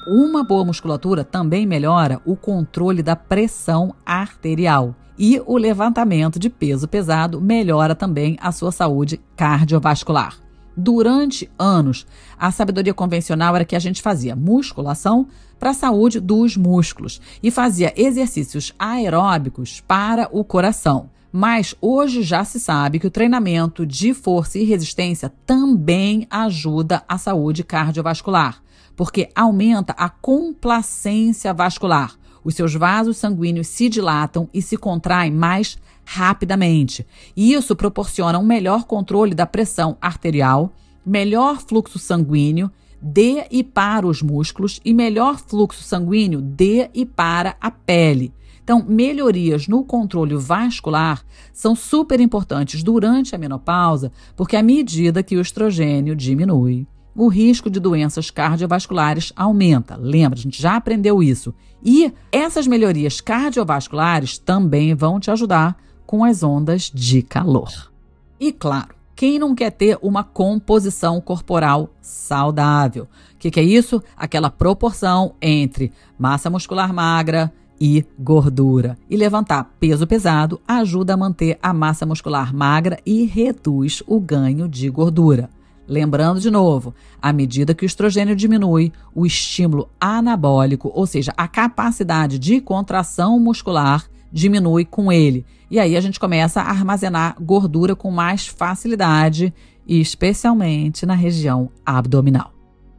Uma 0.06 0.42
boa 0.42 0.64
musculatura 0.64 1.22
também 1.22 1.64
melhora 1.64 2.20
o 2.24 2.34
controle 2.34 3.04
da 3.04 3.14
pressão 3.14 3.94
arterial. 4.04 4.96
E 5.16 5.40
o 5.46 5.56
levantamento 5.56 6.40
de 6.40 6.50
peso 6.50 6.88
pesado 6.88 7.40
melhora 7.40 7.94
também 7.94 8.36
a 8.40 8.50
sua 8.50 8.72
saúde 8.72 9.20
cardiovascular. 9.36 10.36
Durante 10.76 11.48
anos, 11.56 12.04
a 12.36 12.50
sabedoria 12.50 12.92
convencional 12.92 13.54
era 13.54 13.64
que 13.64 13.76
a 13.76 13.78
gente 13.78 14.02
fazia 14.02 14.34
musculação 14.34 15.28
para 15.56 15.70
a 15.70 15.74
saúde 15.74 16.18
dos 16.18 16.56
músculos 16.56 17.20
e 17.40 17.50
fazia 17.52 17.92
exercícios 17.96 18.74
aeróbicos 18.76 19.80
para 19.86 20.28
o 20.32 20.42
coração. 20.42 21.10
Mas 21.30 21.76
hoje 21.80 22.22
já 22.22 22.44
se 22.44 22.58
sabe 22.58 22.98
que 22.98 23.06
o 23.06 23.10
treinamento 23.10 23.86
de 23.86 24.12
força 24.12 24.58
e 24.58 24.64
resistência 24.64 25.32
também 25.46 26.26
ajuda 26.28 27.04
a 27.08 27.16
saúde 27.16 27.62
cardiovascular 27.62 28.60
porque 29.02 29.28
aumenta 29.34 29.92
a 29.98 30.08
complacência 30.08 31.52
vascular. 31.52 32.14
Os 32.44 32.54
seus 32.54 32.72
vasos 32.72 33.16
sanguíneos 33.16 33.66
se 33.66 33.88
dilatam 33.88 34.48
e 34.54 34.62
se 34.62 34.76
contraem 34.76 35.32
mais 35.32 35.76
rapidamente. 36.04 37.04
E 37.36 37.52
isso 37.52 37.74
proporciona 37.74 38.38
um 38.38 38.46
melhor 38.46 38.84
controle 38.84 39.34
da 39.34 39.44
pressão 39.44 39.96
arterial, 40.00 40.72
melhor 41.04 41.60
fluxo 41.60 41.98
sanguíneo 41.98 42.70
de 43.02 43.44
e 43.50 43.64
para 43.64 44.06
os 44.06 44.22
músculos 44.22 44.80
e 44.84 44.94
melhor 44.94 45.36
fluxo 45.36 45.82
sanguíneo 45.82 46.40
de 46.40 46.88
e 46.94 47.04
para 47.04 47.56
a 47.60 47.72
pele. 47.72 48.32
Então, 48.62 48.86
melhorias 48.88 49.66
no 49.66 49.82
controle 49.82 50.36
vascular 50.36 51.24
são 51.52 51.74
super 51.74 52.20
importantes 52.20 52.84
durante 52.84 53.34
a 53.34 53.38
menopausa, 53.38 54.12
porque 54.36 54.54
à 54.54 54.62
medida 54.62 55.24
que 55.24 55.36
o 55.36 55.40
estrogênio 55.40 56.14
diminui, 56.14 56.86
o 57.14 57.28
risco 57.28 57.70
de 57.70 57.78
doenças 57.78 58.30
cardiovasculares 58.30 59.32
aumenta. 59.36 59.96
Lembra, 59.96 60.38
a 60.38 60.42
gente 60.42 60.60
já 60.60 60.76
aprendeu 60.76 61.22
isso. 61.22 61.54
E 61.84 62.12
essas 62.30 62.66
melhorias 62.66 63.20
cardiovasculares 63.20 64.38
também 64.38 64.94
vão 64.94 65.20
te 65.20 65.30
ajudar 65.30 65.76
com 66.06 66.24
as 66.24 66.42
ondas 66.42 66.90
de 66.92 67.22
calor. 67.22 67.90
E 68.38 68.52
claro, 68.52 68.94
quem 69.14 69.38
não 69.38 69.54
quer 69.54 69.70
ter 69.70 69.98
uma 70.00 70.24
composição 70.24 71.20
corporal 71.20 71.90
saudável? 72.00 73.04
O 73.34 73.38
que, 73.38 73.50
que 73.50 73.60
é 73.60 73.64
isso? 73.64 74.02
Aquela 74.16 74.50
proporção 74.50 75.34
entre 75.40 75.92
massa 76.18 76.48
muscular 76.48 76.92
magra, 76.92 77.52
e 77.84 78.06
gordura. 78.16 78.96
E 79.10 79.16
levantar 79.16 79.74
peso 79.80 80.06
pesado 80.06 80.60
ajuda 80.68 81.14
a 81.14 81.16
manter 81.16 81.58
a 81.60 81.72
massa 81.72 82.06
muscular 82.06 82.54
magra 82.54 82.96
e 83.04 83.24
reduz 83.24 84.04
o 84.06 84.20
ganho 84.20 84.68
de 84.68 84.88
gordura. 84.88 85.50
Lembrando 85.86 86.40
de 86.40 86.50
novo, 86.50 86.94
à 87.20 87.32
medida 87.32 87.74
que 87.74 87.84
o 87.84 87.86
estrogênio 87.86 88.36
diminui, 88.36 88.92
o 89.14 89.26
estímulo 89.26 89.90
anabólico, 90.00 90.90
ou 90.94 91.06
seja, 91.06 91.32
a 91.36 91.48
capacidade 91.48 92.38
de 92.38 92.60
contração 92.60 93.38
muscular, 93.38 94.06
diminui 94.32 94.84
com 94.84 95.12
ele. 95.12 95.44
E 95.70 95.78
aí 95.78 95.96
a 95.96 96.00
gente 96.00 96.18
começa 96.18 96.60
a 96.60 96.70
armazenar 96.70 97.36
gordura 97.40 97.94
com 97.94 98.10
mais 98.10 98.46
facilidade, 98.46 99.52
especialmente 99.86 101.04
na 101.04 101.14
região 101.14 101.70
abdominal. 101.84 102.52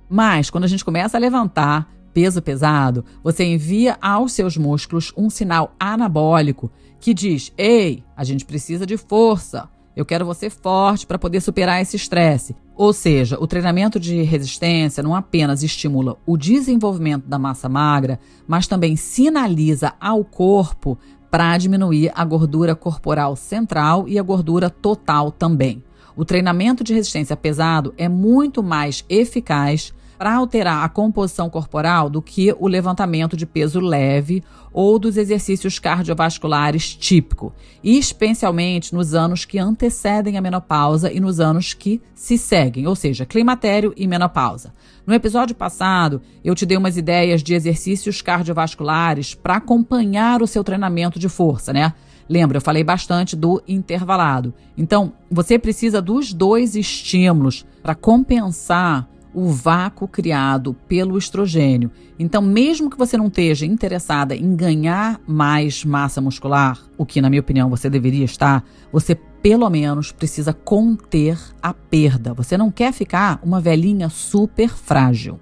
Mas 0.09 0.49
quando 0.49 0.65
a 0.65 0.67
gente 0.67 0.85
começa 0.85 1.17
a 1.17 1.19
levantar 1.19 1.91
peso 2.13 2.41
pesado, 2.41 3.03
você 3.23 3.43
envia 3.43 3.97
aos 3.99 4.33
seus 4.33 4.55
músculos 4.55 5.11
um 5.17 5.29
sinal 5.29 5.73
anabólico 5.79 6.71
que 6.99 7.13
diz: 7.13 7.51
"Ei, 7.57 8.03
a 8.15 8.23
gente 8.23 8.45
precisa 8.45 8.85
de 8.85 8.97
força. 8.97 9.69
Eu 9.95 10.05
quero 10.05 10.25
você 10.25 10.49
forte 10.49 11.07
para 11.07 11.19
poder 11.19 11.41
superar 11.41 11.81
esse 11.81 11.95
estresse. 11.95 12.55
Ou 12.75 12.91
seja, 12.91 13.37
o 13.39 13.45
treinamento 13.45 13.99
de 13.99 14.23
resistência 14.23 15.03
não 15.03 15.13
apenas 15.13 15.61
estimula 15.61 16.17
o 16.25 16.35
desenvolvimento 16.35 17.27
da 17.27 17.37
massa 17.37 17.69
magra, 17.69 18.19
mas 18.47 18.67
também 18.67 18.95
sinaliza 18.95 19.93
ao 19.99 20.25
corpo 20.25 20.97
para 21.29 21.57
diminuir 21.57 22.11
a 22.15 22.25
gordura 22.25 22.75
corporal 22.75 23.35
central 23.35 24.07
e 24.07 24.17
a 24.17 24.23
gordura 24.23 24.69
total 24.69 25.31
também. 25.31 25.83
O 26.15 26.25
treinamento 26.25 26.83
de 26.83 26.93
resistência 26.93 27.35
pesado 27.35 27.93
é 27.97 28.07
muito 28.07 28.61
mais 28.61 29.03
eficaz 29.09 29.93
para 30.17 30.35
alterar 30.35 30.83
a 30.83 30.89
composição 30.89 31.49
corporal 31.49 32.09
do 32.09 32.21
que 32.21 32.55
o 32.59 32.67
levantamento 32.67 33.35
de 33.35 33.45
peso 33.45 33.79
leve 33.79 34.43
ou 34.71 34.97
dos 34.97 35.17
exercícios 35.17 35.77
cardiovasculares 35.77 36.95
típico, 36.95 37.53
especialmente 37.83 38.93
nos 38.93 39.13
anos 39.13 39.45
que 39.45 39.59
antecedem 39.59 40.37
a 40.37 40.41
menopausa 40.41 41.11
e 41.11 41.19
nos 41.19 41.39
anos 41.39 41.73
que 41.73 42.01
se 42.15 42.37
seguem, 42.37 42.87
ou 42.87 42.95
seja, 42.95 43.25
climatério 43.25 43.93
e 43.95 44.07
menopausa. 44.07 44.73
No 45.05 45.13
episódio 45.13 45.55
passado, 45.55 46.21
eu 46.43 46.55
te 46.55 46.65
dei 46.65 46.77
umas 46.77 46.97
ideias 46.97 47.43
de 47.43 47.53
exercícios 47.53 48.21
cardiovasculares 48.21 49.35
para 49.35 49.57
acompanhar 49.57 50.41
o 50.41 50.47
seu 50.47 50.63
treinamento 50.63 51.19
de 51.19 51.29
força, 51.29 51.71
né? 51.71 51.93
Lembra, 52.27 52.57
eu 52.57 52.61
falei 52.61 52.83
bastante 52.83 53.35
do 53.35 53.61
intervalado. 53.67 54.53
Então, 54.77 55.13
você 55.29 55.59
precisa 55.59 56.01
dos 56.01 56.33
dois 56.33 56.75
estímulos 56.75 57.65
para 57.81 57.93
compensar 57.93 59.09
o 59.33 59.49
vácuo 59.49 60.07
criado 60.07 60.73
pelo 60.87 61.17
estrogênio. 61.17 61.91
Então, 62.17 62.41
mesmo 62.41 62.89
que 62.89 62.97
você 62.97 63.17
não 63.17 63.27
esteja 63.27 63.65
interessada 63.65 64.35
em 64.35 64.55
ganhar 64.55 65.19
mais 65.27 65.83
massa 65.83 66.21
muscular, 66.21 66.79
o 66.97 67.05
que, 67.05 67.21
na 67.21 67.29
minha 67.29 67.41
opinião, 67.41 67.69
você 67.69 67.89
deveria 67.89 68.25
estar, 68.25 68.63
você 68.91 69.15
pelo 69.15 69.69
menos 69.69 70.11
precisa 70.11 70.53
conter 70.53 71.37
a 71.61 71.73
perda. 71.73 72.33
Você 72.33 72.57
não 72.57 72.71
quer 72.71 72.93
ficar 72.93 73.39
uma 73.43 73.59
velhinha 73.59 74.09
super 74.09 74.69
frágil. 74.69 75.39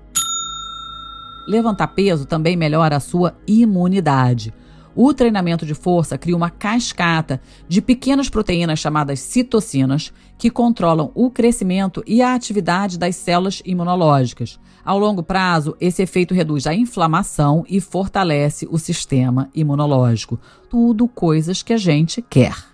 Levantar 1.47 1.87
peso 1.87 2.25
também 2.25 2.55
melhora 2.55 2.95
a 2.95 2.99
sua 2.99 3.35
imunidade. 3.45 4.53
O 4.95 5.13
treinamento 5.13 5.65
de 5.65 5.73
força 5.73 6.17
cria 6.17 6.35
uma 6.35 6.49
cascata 6.49 7.41
de 7.67 7.81
pequenas 7.81 8.29
proteínas 8.29 8.79
chamadas 8.79 9.19
citocinas 9.19 10.11
que 10.37 10.49
controlam 10.49 11.11
o 11.15 11.31
crescimento 11.31 12.03
e 12.05 12.21
a 12.21 12.33
atividade 12.33 12.99
das 12.99 13.15
células 13.15 13.61
imunológicas. 13.65 14.59
Ao 14.83 14.99
longo 14.99 15.23
prazo, 15.23 15.77
esse 15.79 16.01
efeito 16.01 16.33
reduz 16.33 16.67
a 16.67 16.73
inflamação 16.73 17.63
e 17.69 17.79
fortalece 17.79 18.67
o 18.69 18.77
sistema 18.77 19.49
imunológico. 19.55 20.39
Tudo 20.69 21.07
coisas 21.07 21.63
que 21.63 21.71
a 21.71 21.77
gente 21.77 22.21
quer. 22.21 22.71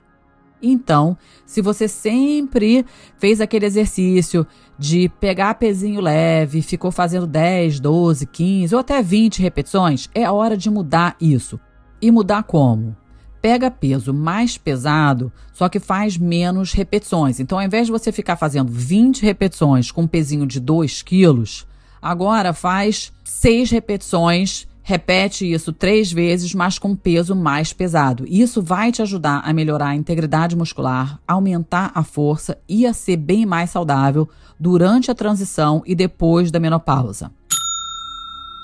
Então, 0.59 1.15
se 1.45 1.61
você 1.61 1.87
sempre 1.87 2.83
fez 3.19 3.39
aquele 3.39 3.67
exercício 3.67 4.47
de 4.77 5.07
pegar 5.19 5.53
pezinho 5.55 6.01
leve, 6.01 6.63
ficou 6.63 6.91
fazendo 6.91 7.27
10, 7.27 7.79
12, 7.79 8.25
15 8.25 8.73
ou 8.73 8.81
até 8.81 9.03
20 9.03 9.39
repetições, 9.39 10.09
é 10.15 10.29
hora 10.31 10.57
de 10.57 10.69
mudar 10.69 11.15
isso. 11.21 11.59
E 12.01 12.11
mudar 12.11 12.43
como? 12.43 12.95
Pega 13.41 13.71
peso 13.71 14.13
mais 14.13 14.57
pesado, 14.57 15.31
só 15.53 15.69
que 15.69 15.79
faz 15.79 16.17
menos 16.17 16.73
repetições. 16.73 17.39
Então, 17.39 17.57
ao 17.57 17.65
invés 17.65 17.87
de 17.87 17.91
você 17.91 18.11
ficar 18.11 18.35
fazendo 18.35 18.71
20 18.71 19.23
repetições 19.23 19.91
com 19.91 20.03
um 20.03 20.07
pezinho 20.07 20.45
de 20.45 20.59
2 20.59 21.01
quilos, 21.01 21.65
agora 22.01 22.53
faz 22.53 23.11
6 23.23 23.71
repetições, 23.71 24.67
repete 24.83 25.51
isso 25.51 25.73
três 25.73 26.11
vezes, 26.11 26.53
mas 26.53 26.79
com 26.79 26.95
peso 26.95 27.35
mais 27.35 27.73
pesado. 27.73 28.25
Isso 28.27 28.61
vai 28.61 28.91
te 28.91 29.01
ajudar 29.01 29.41
a 29.43 29.53
melhorar 29.53 29.89
a 29.89 29.95
integridade 29.95 30.55
muscular, 30.55 31.19
aumentar 31.27 31.91
a 31.93 32.03
força 32.03 32.57
e 32.69 32.85
a 32.85 32.93
ser 32.93 33.17
bem 33.17 33.45
mais 33.45 33.69
saudável 33.69 34.29
durante 34.59 35.11
a 35.11 35.15
transição 35.15 35.83
e 35.85 35.93
depois 35.93 36.51
da 36.51 36.59
menopausa. 36.59 37.31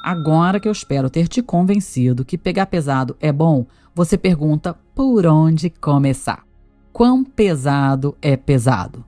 Agora 0.03 0.59
que 0.59 0.67
eu 0.67 0.71
espero 0.73 1.09
ter 1.09 1.29
te 1.29 1.41
convencido 1.41 2.25
que 2.25 2.37
pegar 2.37 2.65
pesado 2.65 3.15
é 3.21 3.31
bom, 3.31 3.65
você 3.95 4.17
pergunta 4.17 4.77
por 4.93 5.25
onde 5.25 5.69
começar. 5.69 6.43
Quão 6.91 7.23
pesado 7.23 8.13
é 8.21 8.35
pesado? 8.35 9.05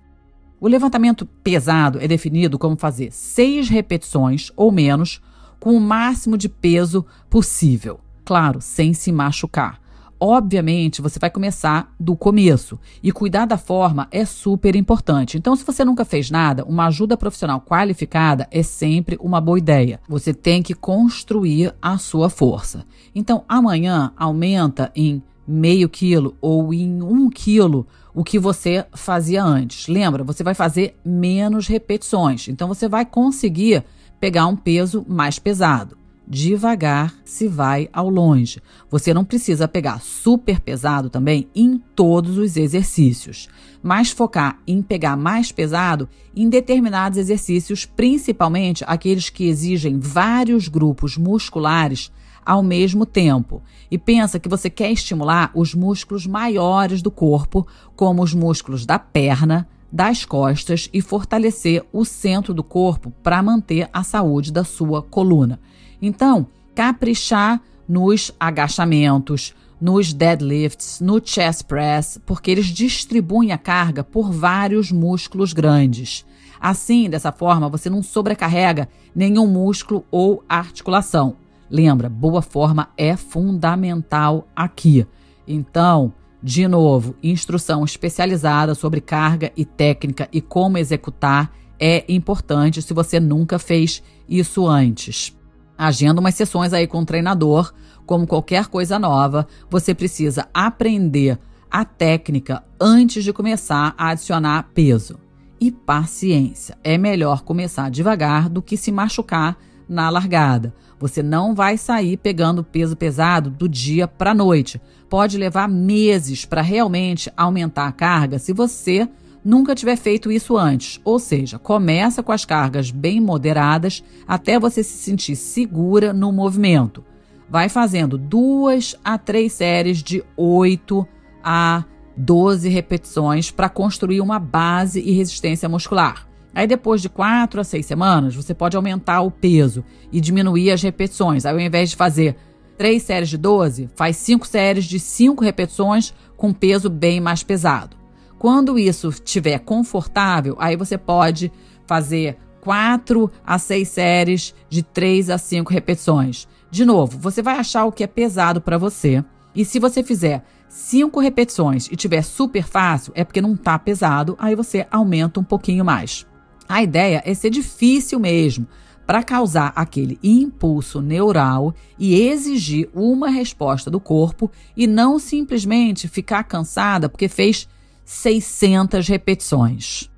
O 0.57 0.69
levantamento 0.69 1.25
pesado 1.43 1.99
é 1.99 2.07
definido 2.07 2.57
como 2.57 2.77
fazer 2.77 3.11
seis 3.11 3.67
repetições 3.67 4.53
ou 4.55 4.71
menos 4.71 5.21
com 5.59 5.75
o 5.75 5.81
máximo 5.81 6.37
de 6.37 6.47
peso 6.47 7.05
possível. 7.29 7.99
Claro, 8.23 8.61
sem 8.61 8.93
se 8.93 9.11
machucar. 9.11 9.81
Obviamente, 10.19 11.01
você 11.01 11.19
vai 11.19 11.29
começar 11.29 11.93
do 11.99 12.15
começo 12.15 12.79
e 13.03 13.11
cuidar 13.11 13.45
da 13.45 13.57
forma 13.57 14.07
é 14.11 14.23
super 14.23 14.75
importante. 14.75 15.37
Então, 15.37 15.55
se 15.55 15.65
você 15.65 15.83
nunca 15.83 16.05
fez 16.05 16.31
nada, 16.31 16.63
uma 16.63 16.87
ajuda 16.87 17.17
profissional 17.17 17.59
qualificada 17.61 18.47
é 18.49 18.63
sempre 18.63 19.17
uma 19.19 19.41
boa 19.41 19.57
ideia. 19.57 19.99
Você 20.07 20.33
tem 20.33 20.63
que 20.63 20.73
construir 20.73 21.75
a 21.81 21.97
sua 21.97 22.29
força. 22.29 22.85
Então, 23.13 23.43
amanhã 23.47 24.13
aumenta 24.15 24.91
em 24.95 25.21
meio 25.47 25.89
quilo 25.89 26.35
ou 26.41 26.73
em 26.73 27.01
um 27.01 27.29
quilo 27.29 27.85
o 28.13 28.23
que 28.23 28.39
você 28.39 28.85
fazia 28.93 29.43
antes. 29.43 29.87
Lembra, 29.87 30.23
você 30.23 30.43
vai 30.43 30.53
fazer 30.53 30.97
menos 31.03 31.67
repetições, 31.67 32.47
então 32.47 32.67
você 32.67 32.87
vai 32.87 33.05
conseguir 33.05 33.83
pegar 34.19 34.47
um 34.47 34.55
peso 34.55 35.05
mais 35.07 35.37
pesado. 35.37 35.97
Devagar 36.27 37.13
se 37.23 37.47
vai 37.47 37.87
ao 37.93 38.09
longe. 38.09 38.59
Você 38.89 39.13
não 39.13 39.23
precisa 39.23 39.67
pegar 39.67 40.01
super 40.01 40.59
pesado 40.59 41.07
também 41.07 41.47
em 41.55 41.77
todos 41.95 42.39
os 42.39 42.57
exercícios, 42.57 43.47
mas 43.83 44.09
focar 44.09 44.59
em 44.65 44.81
pegar 44.81 45.15
mais 45.15 45.51
pesado 45.51 46.09
em 46.35 46.49
determinados 46.49 47.19
exercícios, 47.19 47.85
principalmente 47.85 48.83
aqueles 48.87 49.29
que 49.29 49.47
exigem 49.47 49.99
vários 49.99 50.67
grupos 50.67 51.15
musculares 51.15 52.11
ao 52.43 52.63
mesmo 52.63 53.05
tempo. 53.05 53.61
E 53.89 53.97
pensa 53.97 54.39
que 54.39 54.49
você 54.49 54.67
quer 54.67 54.91
estimular 54.91 55.51
os 55.53 55.75
músculos 55.75 56.25
maiores 56.25 57.03
do 57.03 57.11
corpo, 57.11 57.67
como 57.95 58.23
os 58.23 58.33
músculos 58.33 58.83
da 58.83 58.97
perna, 58.97 59.67
das 59.91 60.25
costas 60.25 60.89
e 60.91 61.01
fortalecer 61.01 61.85
o 61.93 62.03
centro 62.03 62.53
do 62.53 62.63
corpo 62.63 63.11
para 63.23 63.41
manter 63.43 63.87
a 63.93 64.03
saúde 64.03 64.51
da 64.51 64.63
sua 64.63 65.03
coluna. 65.03 65.59
Então, 66.01 66.47
caprichar 66.73 67.61
nos 67.87 68.31
agachamentos, 68.39 69.53
nos 69.79 70.13
deadlifts, 70.13 70.99
no 70.99 71.21
chest 71.23 71.63
press, 71.65 72.19
porque 72.25 72.49
eles 72.51 72.67
distribuem 72.67 73.51
a 73.51 73.57
carga 73.57 74.03
por 74.03 74.31
vários 74.31 74.91
músculos 74.91 75.53
grandes. 75.53 76.25
Assim, 76.59 77.09
dessa 77.09 77.31
forma, 77.31 77.69
você 77.69 77.89
não 77.89 78.01
sobrecarrega 78.01 78.89
nenhum 79.13 79.47
músculo 79.47 80.05
ou 80.09 80.43
articulação. 80.47 81.35
Lembra, 81.69 82.09
boa 82.09 82.41
forma 82.41 82.89
é 82.97 83.15
fundamental 83.15 84.47
aqui. 84.55 85.05
Então, 85.47 86.13
de 86.41 86.67
novo, 86.67 87.15
instrução 87.21 87.83
especializada 87.83 88.75
sobre 88.75 89.01
carga 89.01 89.51
e 89.57 89.65
técnica 89.65 90.29
e 90.31 90.41
como 90.41 90.77
executar 90.77 91.51
é 91.79 92.05
importante 92.07 92.81
se 92.81 92.93
você 92.93 93.19
nunca 93.19 93.59
fez 93.59 94.01
isso 94.29 94.67
antes. 94.67 95.34
Agenda 95.77 96.21
umas 96.21 96.35
sessões 96.35 96.73
aí 96.73 96.87
com 96.87 96.99
o 97.01 97.05
treinador. 97.05 97.73
Como 98.05 98.27
qualquer 98.27 98.67
coisa 98.67 98.99
nova, 98.99 99.47
você 99.69 99.93
precisa 99.93 100.47
aprender 100.53 101.39
a 101.69 101.83
técnica 101.83 102.63
antes 102.79 103.23
de 103.23 103.33
começar 103.33 103.93
a 103.97 104.09
adicionar 104.09 104.69
peso. 104.73 105.19
E 105.59 105.71
paciência. 105.71 106.77
É 106.83 106.97
melhor 106.97 107.41
começar 107.41 107.89
devagar 107.89 108.49
do 108.49 108.61
que 108.61 108.77
se 108.77 108.91
machucar 108.91 109.57
na 109.87 110.09
largada. 110.09 110.73
Você 110.99 111.21
não 111.21 111.53
vai 111.53 111.77
sair 111.77 112.17
pegando 112.17 112.63
peso 112.63 112.95
pesado 112.95 113.49
do 113.49 113.67
dia 113.67 114.07
para 114.07 114.31
a 114.31 114.35
noite. 114.35 114.81
Pode 115.09 115.37
levar 115.37 115.67
meses 115.67 116.45
para 116.45 116.61
realmente 116.61 117.31
aumentar 117.35 117.87
a 117.87 117.91
carga 117.91 118.39
se 118.39 118.53
você 118.53 119.07
nunca 119.45 119.75
tiver 119.75 119.95
feito 119.95 120.31
isso 120.31 120.57
antes. 120.57 120.99
Ou 121.05 121.19
seja, 121.19 121.59
começa 121.59 122.23
com 122.23 122.31
as 122.31 122.43
cargas 122.43 122.89
bem 122.89 123.21
moderadas 123.21 124.03
até 124.27 124.59
você 124.59 124.83
se 124.83 124.97
sentir 124.97 125.35
segura 125.35 126.11
no 126.11 126.31
movimento. 126.31 127.03
Vai 127.47 127.69
fazendo 127.69 128.17
duas 128.17 128.95
a 129.03 129.19
três 129.19 129.53
séries 129.53 130.01
de 130.01 130.23
8 130.35 131.07
a 131.43 131.85
12 132.17 132.67
repetições 132.69 133.51
para 133.51 133.69
construir 133.69 134.19
uma 134.19 134.39
base 134.39 134.99
e 134.99 135.11
resistência 135.11 135.69
muscular. 135.69 136.27
Aí 136.55 136.65
depois 136.65 137.01
de 137.01 137.09
quatro 137.09 137.59
a 137.59 137.63
seis 137.63 137.85
semanas, 137.85 138.33
você 138.33 138.53
pode 138.53 138.75
aumentar 138.75 139.21
o 139.21 139.29
peso 139.29 139.83
e 140.11 140.19
diminuir 140.19 140.71
as 140.71 140.81
repetições. 140.81 141.45
Aí 141.45 141.53
ao 141.53 141.59
invés 141.59 141.91
de 141.91 141.97
fazer 141.97 142.35
três 142.77 143.03
séries 143.03 143.29
de 143.29 143.37
12, 143.37 143.89
faz 143.93 144.15
cinco 144.17 144.47
séries 144.47 144.85
de 144.85 144.99
cinco 144.99 145.43
repetições 145.43 146.13
com 146.35 146.53
peso 146.53 146.89
bem 146.89 147.19
mais 147.19 147.43
pesado. 147.43 148.04
Quando 148.37 148.77
isso 148.77 149.09
estiver 149.09 149.59
confortável, 149.59 150.55
aí 150.59 150.75
você 150.75 150.97
pode 150.97 151.51
fazer 151.87 152.37
quatro 152.61 153.31
a 153.45 153.59
seis 153.59 153.89
séries 153.89 154.53
de 154.69 154.81
três 154.81 155.29
a 155.29 155.37
cinco 155.37 155.71
repetições. 155.71 156.47
De 156.69 156.83
novo, 156.83 157.17
você 157.17 157.41
vai 157.41 157.57
achar 157.57 157.85
o 157.85 157.91
que 157.91 158.03
é 158.03 158.07
pesado 158.07 158.59
para 158.59 158.77
você. 158.77 159.23
E 159.55 159.63
se 159.63 159.79
você 159.79 160.03
fizer 160.03 160.43
cinco 160.67 161.19
repetições 161.19 161.87
e 161.91 161.95
tiver 161.95 162.21
super 162.21 162.63
fácil, 162.63 163.13
é 163.15 163.23
porque 163.23 163.41
não 163.41 163.53
está 163.53 163.79
pesado, 163.79 164.35
aí 164.39 164.55
você 164.55 164.85
aumenta 164.91 165.39
um 165.39 165.43
pouquinho 165.43 165.85
mais. 165.85 166.25
A 166.67 166.83
ideia 166.83 167.21
é 167.25 167.33
ser 167.33 167.51
difícil 167.51 168.19
mesmo, 168.19 168.67
para 169.05 169.23
causar 169.23 169.71
aquele 169.75 170.19
impulso 170.23 171.01
neural 171.01 171.73
e 171.97 172.19
exigir 172.19 172.89
uma 172.93 173.29
resposta 173.29 173.89
do 173.89 173.99
corpo 173.99 174.49
e 174.75 174.87
não 174.87 175.19
simplesmente 175.19 176.07
ficar 176.07 176.43
cansada 176.43 177.07
porque 177.07 177.27
fez 177.27 177.67
600 178.05 179.07
repetições. 179.07 180.09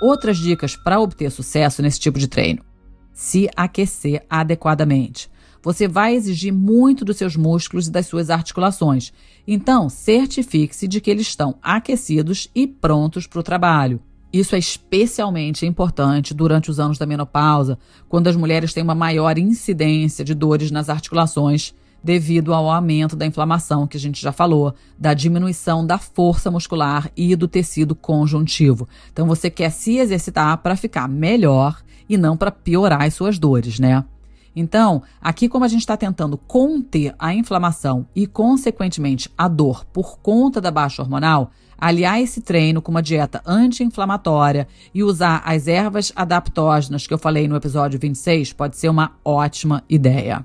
Outras 0.00 0.38
dicas 0.38 0.74
para 0.74 0.98
obter 0.98 1.30
sucesso 1.30 1.82
nesse 1.82 2.00
tipo 2.00 2.18
de 2.18 2.26
treino: 2.26 2.64
se 3.12 3.48
aquecer 3.54 4.24
adequadamente. 4.28 5.30
Você 5.62 5.86
vai 5.86 6.14
exigir 6.14 6.52
muito 6.52 7.04
dos 7.04 7.18
seus 7.18 7.36
músculos 7.36 7.86
e 7.86 7.90
das 7.90 8.06
suas 8.06 8.30
articulações. 8.30 9.12
Então, 9.46 9.88
certifique-se 9.88 10.88
de 10.88 11.00
que 11.00 11.08
eles 11.08 11.28
estão 11.28 11.56
aquecidos 11.62 12.50
e 12.52 12.66
prontos 12.66 13.28
para 13.28 13.38
o 13.38 13.44
trabalho. 13.44 14.00
Isso 14.32 14.56
é 14.56 14.58
especialmente 14.58 15.64
importante 15.64 16.34
durante 16.34 16.68
os 16.68 16.80
anos 16.80 16.98
da 16.98 17.06
menopausa, 17.06 17.78
quando 18.08 18.26
as 18.26 18.34
mulheres 18.34 18.72
têm 18.72 18.82
uma 18.82 18.94
maior 18.94 19.38
incidência 19.38 20.24
de 20.24 20.34
dores 20.34 20.70
nas 20.72 20.88
articulações 20.88 21.74
devido 22.02 22.52
ao 22.52 22.70
aumento 22.70 23.14
da 23.14 23.26
inflamação 23.26 23.86
que 23.86 23.96
a 23.96 24.00
gente 24.00 24.20
já 24.20 24.32
falou, 24.32 24.74
da 24.98 25.14
diminuição 25.14 25.86
da 25.86 25.98
força 25.98 26.50
muscular 26.50 27.10
e 27.16 27.36
do 27.36 27.46
tecido 27.46 27.94
conjuntivo. 27.94 28.88
Então 29.12 29.26
você 29.26 29.48
quer 29.48 29.70
se 29.70 29.98
exercitar 29.98 30.58
para 30.58 30.76
ficar 30.76 31.08
melhor 31.08 31.82
e 32.08 32.16
não 32.16 32.36
para 32.36 32.50
piorar 32.50 33.02
as 33.02 33.14
suas 33.14 33.38
dores, 33.38 33.78
né? 33.78 34.04
Então, 34.54 35.02
aqui 35.20 35.48
como 35.48 35.64
a 35.64 35.68
gente 35.68 35.80
está 35.80 35.96
tentando 35.96 36.36
conter 36.36 37.14
a 37.18 37.32
inflamação 37.32 38.06
e, 38.14 38.26
consequentemente, 38.26 39.30
a 39.36 39.48
dor 39.48 39.84
por 39.86 40.18
conta 40.18 40.60
da 40.60 40.70
baixa 40.70 41.00
hormonal, 41.00 41.50
aliar 41.78 42.20
esse 42.20 42.42
treino 42.42 42.82
com 42.82 42.90
uma 42.90 43.02
dieta 43.02 43.40
anti-inflamatória 43.46 44.68
e 44.94 45.02
usar 45.02 45.42
as 45.44 45.66
ervas 45.66 46.12
adaptógenas 46.14 47.06
que 47.06 47.14
eu 47.14 47.18
falei 47.18 47.48
no 47.48 47.56
episódio 47.56 47.98
26 47.98 48.52
pode 48.52 48.76
ser 48.76 48.90
uma 48.90 49.12
ótima 49.24 49.82
ideia. 49.88 50.44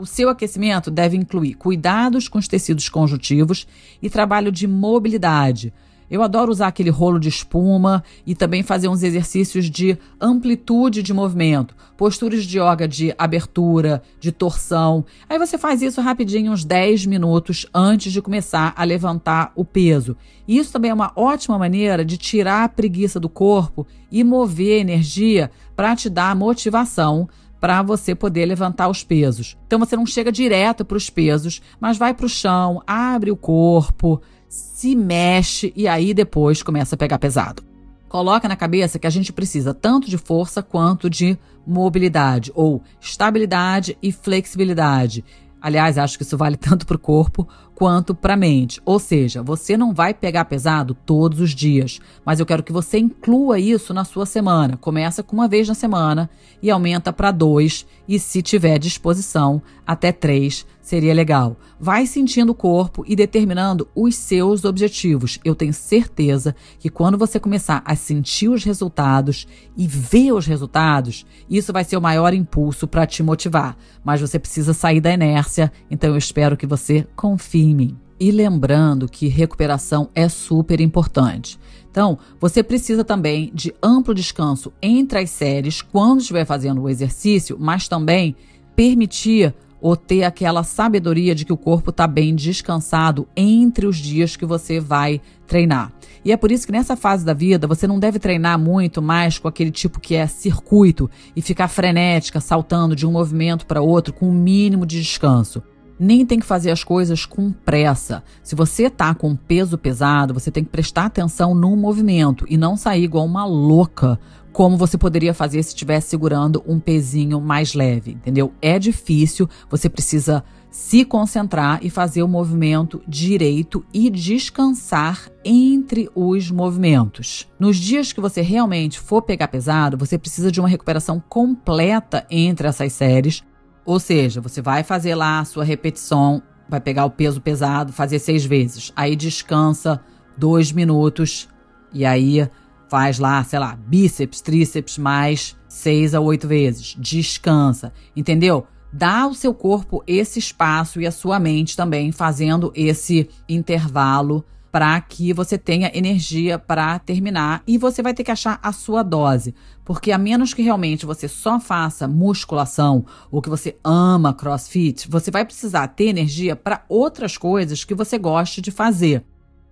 O 0.00 0.06
seu 0.06 0.30
aquecimento 0.30 0.90
deve 0.90 1.14
incluir 1.14 1.52
cuidados 1.52 2.26
com 2.26 2.38
os 2.38 2.48
tecidos 2.48 2.88
conjuntivos 2.88 3.66
e 4.00 4.08
trabalho 4.08 4.50
de 4.50 4.66
mobilidade, 4.66 5.74
eu 6.10 6.24
adoro 6.24 6.50
usar 6.50 6.66
aquele 6.66 6.90
rolo 6.90 7.20
de 7.20 7.28
espuma 7.28 8.02
e 8.26 8.34
também 8.34 8.64
fazer 8.64 8.88
uns 8.88 9.04
exercícios 9.04 9.70
de 9.70 9.96
amplitude 10.20 11.04
de 11.04 11.14
movimento, 11.14 11.76
posturas 11.96 12.44
de 12.44 12.58
yoga 12.58 12.88
de 12.88 13.14
abertura, 13.16 14.02
de 14.18 14.32
torção. 14.32 15.04
Aí 15.28 15.38
você 15.38 15.56
faz 15.56 15.80
isso 15.80 16.00
rapidinho, 16.00 16.50
uns 16.50 16.64
10 16.64 17.06
minutos 17.06 17.64
antes 17.72 18.12
de 18.12 18.20
começar 18.20 18.74
a 18.76 18.82
levantar 18.82 19.52
o 19.54 19.64
peso. 19.64 20.16
E 20.48 20.58
isso 20.58 20.72
também 20.72 20.90
é 20.90 20.94
uma 20.94 21.12
ótima 21.14 21.56
maneira 21.56 22.04
de 22.04 22.16
tirar 22.16 22.64
a 22.64 22.68
preguiça 22.68 23.20
do 23.20 23.28
corpo 23.28 23.86
e 24.10 24.24
mover 24.24 24.80
energia 24.80 25.48
para 25.76 25.94
te 25.94 26.10
dar 26.10 26.34
motivação 26.34 27.28
para 27.60 27.82
você 27.82 28.14
poder 28.14 28.46
levantar 28.46 28.88
os 28.88 29.04
pesos. 29.04 29.56
Então 29.66 29.78
você 29.78 29.94
não 29.94 30.06
chega 30.06 30.32
direto 30.32 30.84
para 30.84 30.96
os 30.96 31.10
pesos, 31.10 31.60
mas 31.78 31.98
vai 31.98 32.14
para 32.14 32.26
o 32.26 32.28
chão, 32.28 32.82
abre 32.86 33.30
o 33.30 33.36
corpo, 33.36 34.20
se 34.48 34.96
mexe 34.96 35.72
e 35.76 35.86
aí 35.86 36.14
depois 36.14 36.62
começa 36.62 36.94
a 36.94 36.98
pegar 36.98 37.18
pesado. 37.18 37.62
Coloca 38.08 38.48
na 38.48 38.56
cabeça 38.56 38.98
que 38.98 39.06
a 39.06 39.10
gente 39.10 39.32
precisa 39.32 39.72
tanto 39.72 40.10
de 40.10 40.18
força 40.18 40.62
quanto 40.62 41.08
de 41.08 41.38
mobilidade, 41.64 42.50
ou 42.56 42.82
estabilidade 43.00 43.96
e 44.02 44.10
flexibilidade. 44.10 45.24
Aliás, 45.60 45.98
acho 45.98 46.16
que 46.16 46.24
isso 46.24 46.36
vale 46.36 46.56
tanto 46.58 46.86
para 46.86 46.96
o 46.96 47.00
corpo 47.00 47.46
quanto 47.80 48.14
para 48.14 48.34
a 48.34 48.36
mente. 48.36 48.78
Ou 48.84 48.98
seja, 48.98 49.42
você 49.42 49.74
não 49.74 49.94
vai 49.94 50.12
pegar 50.12 50.44
pesado 50.44 50.94
todos 50.94 51.40
os 51.40 51.54
dias, 51.54 51.98
mas 52.22 52.38
eu 52.38 52.44
quero 52.44 52.62
que 52.62 52.74
você 52.74 52.98
inclua 52.98 53.58
isso 53.58 53.94
na 53.94 54.04
sua 54.04 54.26
semana. 54.26 54.76
Começa 54.76 55.22
com 55.22 55.34
uma 55.34 55.48
vez 55.48 55.66
na 55.66 55.72
semana 55.72 56.28
e 56.62 56.70
aumenta 56.70 57.10
para 57.10 57.30
dois, 57.30 57.86
e 58.06 58.18
se 58.18 58.42
tiver 58.42 58.78
disposição, 58.78 59.62
até 59.86 60.12
três 60.12 60.66
seria 60.90 61.14
legal. 61.14 61.56
Vai 61.78 62.04
sentindo 62.04 62.50
o 62.50 62.54
corpo 62.54 63.04
e 63.06 63.14
determinando 63.14 63.88
os 63.94 64.16
seus 64.16 64.64
objetivos. 64.64 65.38
Eu 65.44 65.54
tenho 65.54 65.72
certeza 65.72 66.54
que 66.80 66.90
quando 66.90 67.16
você 67.16 67.38
começar 67.38 67.80
a 67.84 67.94
sentir 67.94 68.48
os 68.48 68.64
resultados 68.64 69.46
e 69.76 69.86
ver 69.86 70.32
os 70.32 70.46
resultados, 70.46 71.24
isso 71.48 71.72
vai 71.72 71.84
ser 71.84 71.96
o 71.96 72.02
maior 72.02 72.34
impulso 72.34 72.88
para 72.88 73.06
te 73.06 73.22
motivar. 73.22 73.76
Mas 74.04 74.20
você 74.20 74.36
precisa 74.36 74.74
sair 74.74 75.00
da 75.00 75.12
inércia, 75.12 75.72
então 75.88 76.10
eu 76.10 76.16
espero 76.16 76.56
que 76.56 76.66
você 76.66 77.06
confie 77.14 77.70
em 77.70 77.74
mim. 77.74 77.98
E 78.18 78.32
lembrando 78.32 79.08
que 79.08 79.28
recuperação 79.28 80.10
é 80.12 80.28
super 80.28 80.80
importante. 80.80 81.56
Então, 81.88 82.18
você 82.40 82.64
precisa 82.64 83.04
também 83.04 83.50
de 83.54 83.72
amplo 83.80 84.12
descanso 84.12 84.72
entre 84.82 85.20
as 85.20 85.30
séries 85.30 85.82
quando 85.82 86.20
estiver 86.20 86.44
fazendo 86.44 86.82
o 86.82 86.88
exercício, 86.88 87.56
mas 87.60 87.86
também 87.86 88.34
permitir 88.74 89.54
ou 89.80 89.96
ter 89.96 90.24
aquela 90.24 90.62
sabedoria 90.62 91.34
de 91.34 91.44
que 91.44 91.52
o 91.52 91.56
corpo 91.56 91.90
está 91.90 92.06
bem 92.06 92.34
descansado 92.34 93.26
entre 93.36 93.86
os 93.86 93.96
dias 93.96 94.36
que 94.36 94.44
você 94.44 94.78
vai 94.78 95.20
treinar. 95.46 95.92
E 96.24 96.32
é 96.32 96.36
por 96.36 96.52
isso 96.52 96.66
que 96.66 96.72
nessa 96.72 96.96
fase 96.96 97.24
da 97.24 97.32
vida 97.32 97.66
você 97.66 97.86
não 97.86 97.98
deve 97.98 98.18
treinar 98.18 98.58
muito 98.58 99.00
mais 99.00 99.38
com 99.38 99.48
aquele 99.48 99.70
tipo 99.70 99.98
que 99.98 100.14
é 100.14 100.26
circuito 100.26 101.10
e 101.34 101.40
ficar 101.40 101.68
frenética, 101.68 102.40
saltando 102.40 102.94
de 102.94 103.06
um 103.06 103.12
movimento 103.12 103.66
para 103.66 103.80
outro 103.80 104.12
com 104.12 104.26
o 104.26 104.30
um 104.30 104.34
mínimo 104.34 104.84
de 104.84 105.00
descanso 105.00 105.62
nem 106.00 106.24
tem 106.24 106.40
que 106.40 106.46
fazer 106.46 106.70
as 106.70 106.82
coisas 106.82 107.26
com 107.26 107.52
pressa. 107.52 108.24
Se 108.42 108.54
você 108.54 108.88
tá 108.88 109.14
com 109.14 109.36
peso 109.36 109.76
pesado, 109.76 110.32
você 110.32 110.50
tem 110.50 110.64
que 110.64 110.70
prestar 110.70 111.04
atenção 111.04 111.54
no 111.54 111.76
movimento 111.76 112.46
e 112.48 112.56
não 112.56 112.74
sair 112.74 113.04
igual 113.04 113.26
uma 113.26 113.44
louca, 113.44 114.18
como 114.52 114.76
você 114.76 114.98
poderia 114.98 115.34
fazer 115.34 115.62
se 115.62 115.70
estivesse 115.70 116.08
segurando 116.08 116.62
um 116.66 116.78
pezinho 116.78 117.40
mais 117.40 117.74
leve, 117.74 118.12
entendeu? 118.12 118.52
É 118.60 118.78
difícil, 118.78 119.48
você 119.68 119.88
precisa 119.88 120.44
se 120.70 121.04
concentrar 121.04 121.80
e 121.82 121.90
fazer 121.90 122.22
o 122.22 122.28
movimento 122.28 123.02
direito 123.06 123.84
e 123.92 124.08
descansar 124.08 125.28
entre 125.44 126.08
os 126.14 126.50
movimentos. 126.50 127.48
Nos 127.58 127.76
dias 127.76 128.12
que 128.12 128.20
você 128.20 128.40
realmente 128.40 129.00
for 129.00 129.22
pegar 129.22 129.48
pesado, 129.48 129.96
você 129.96 130.16
precisa 130.16 130.50
de 130.52 130.60
uma 130.60 130.68
recuperação 130.68 131.22
completa 131.28 132.24
entre 132.30 132.68
essas 132.68 132.92
séries 132.92 133.42
ou 133.84 133.98
seja, 133.98 134.40
você 134.40 134.60
vai 134.60 134.82
fazer 134.82 135.14
lá 135.14 135.40
a 135.40 135.44
sua 135.44 135.64
repetição, 135.64 136.42
vai 136.68 136.80
pegar 136.80 137.04
o 137.04 137.10
peso 137.10 137.40
pesado, 137.40 137.92
fazer 137.92 138.18
seis 138.18 138.44
vezes. 138.44 138.92
Aí 138.94 139.16
descansa 139.16 140.00
dois 140.36 140.70
minutos 140.70 141.48
e 141.92 142.04
aí 142.04 142.48
faz 142.90 143.20
lá, 143.20 143.42
sei 143.44 143.58
lá, 143.60 143.76
bíceps, 143.76 144.40
tríceps 144.40 144.98
mais 144.98 145.56
seis 145.68 146.12
a 146.12 146.20
oito 146.20 146.48
vezes. 146.48 146.96
Descansa, 146.98 147.92
entendeu? 148.14 148.66
Dá 148.92 149.20
ao 149.20 149.32
seu 149.32 149.54
corpo 149.54 150.02
esse 150.06 150.40
espaço 150.40 151.00
e 151.00 151.06
a 151.06 151.12
sua 151.12 151.38
mente 151.38 151.76
também 151.76 152.10
fazendo 152.10 152.72
esse 152.74 153.30
intervalo 153.48 154.44
para 154.72 155.00
que 155.00 155.32
você 155.32 155.56
tenha 155.58 155.90
energia 155.94 156.58
para 156.58 156.98
terminar 156.98 157.62
e 157.66 157.78
você 157.78 158.02
vai 158.02 158.14
ter 158.14 158.24
que 158.24 158.30
achar 158.30 158.58
a 158.62 158.72
sua 158.72 159.02
dose, 159.02 159.54
porque 159.84 160.12
a 160.12 160.18
menos 160.18 160.54
que 160.54 160.62
realmente 160.62 161.06
você 161.06 161.26
só 161.26 161.58
faça 161.58 162.06
musculação 162.06 163.04
ou 163.30 163.42
que 163.42 163.48
você 163.48 163.76
ama 163.82 164.32
CrossFit, 164.32 165.08
você 165.08 165.30
vai 165.30 165.44
precisar 165.44 165.88
ter 165.88 166.06
energia 166.06 166.54
para 166.54 166.84
outras 166.88 167.36
coisas 167.36 167.84
que 167.84 167.94
você 167.94 168.18
goste 168.18 168.60
de 168.60 168.70
fazer. 168.70 169.24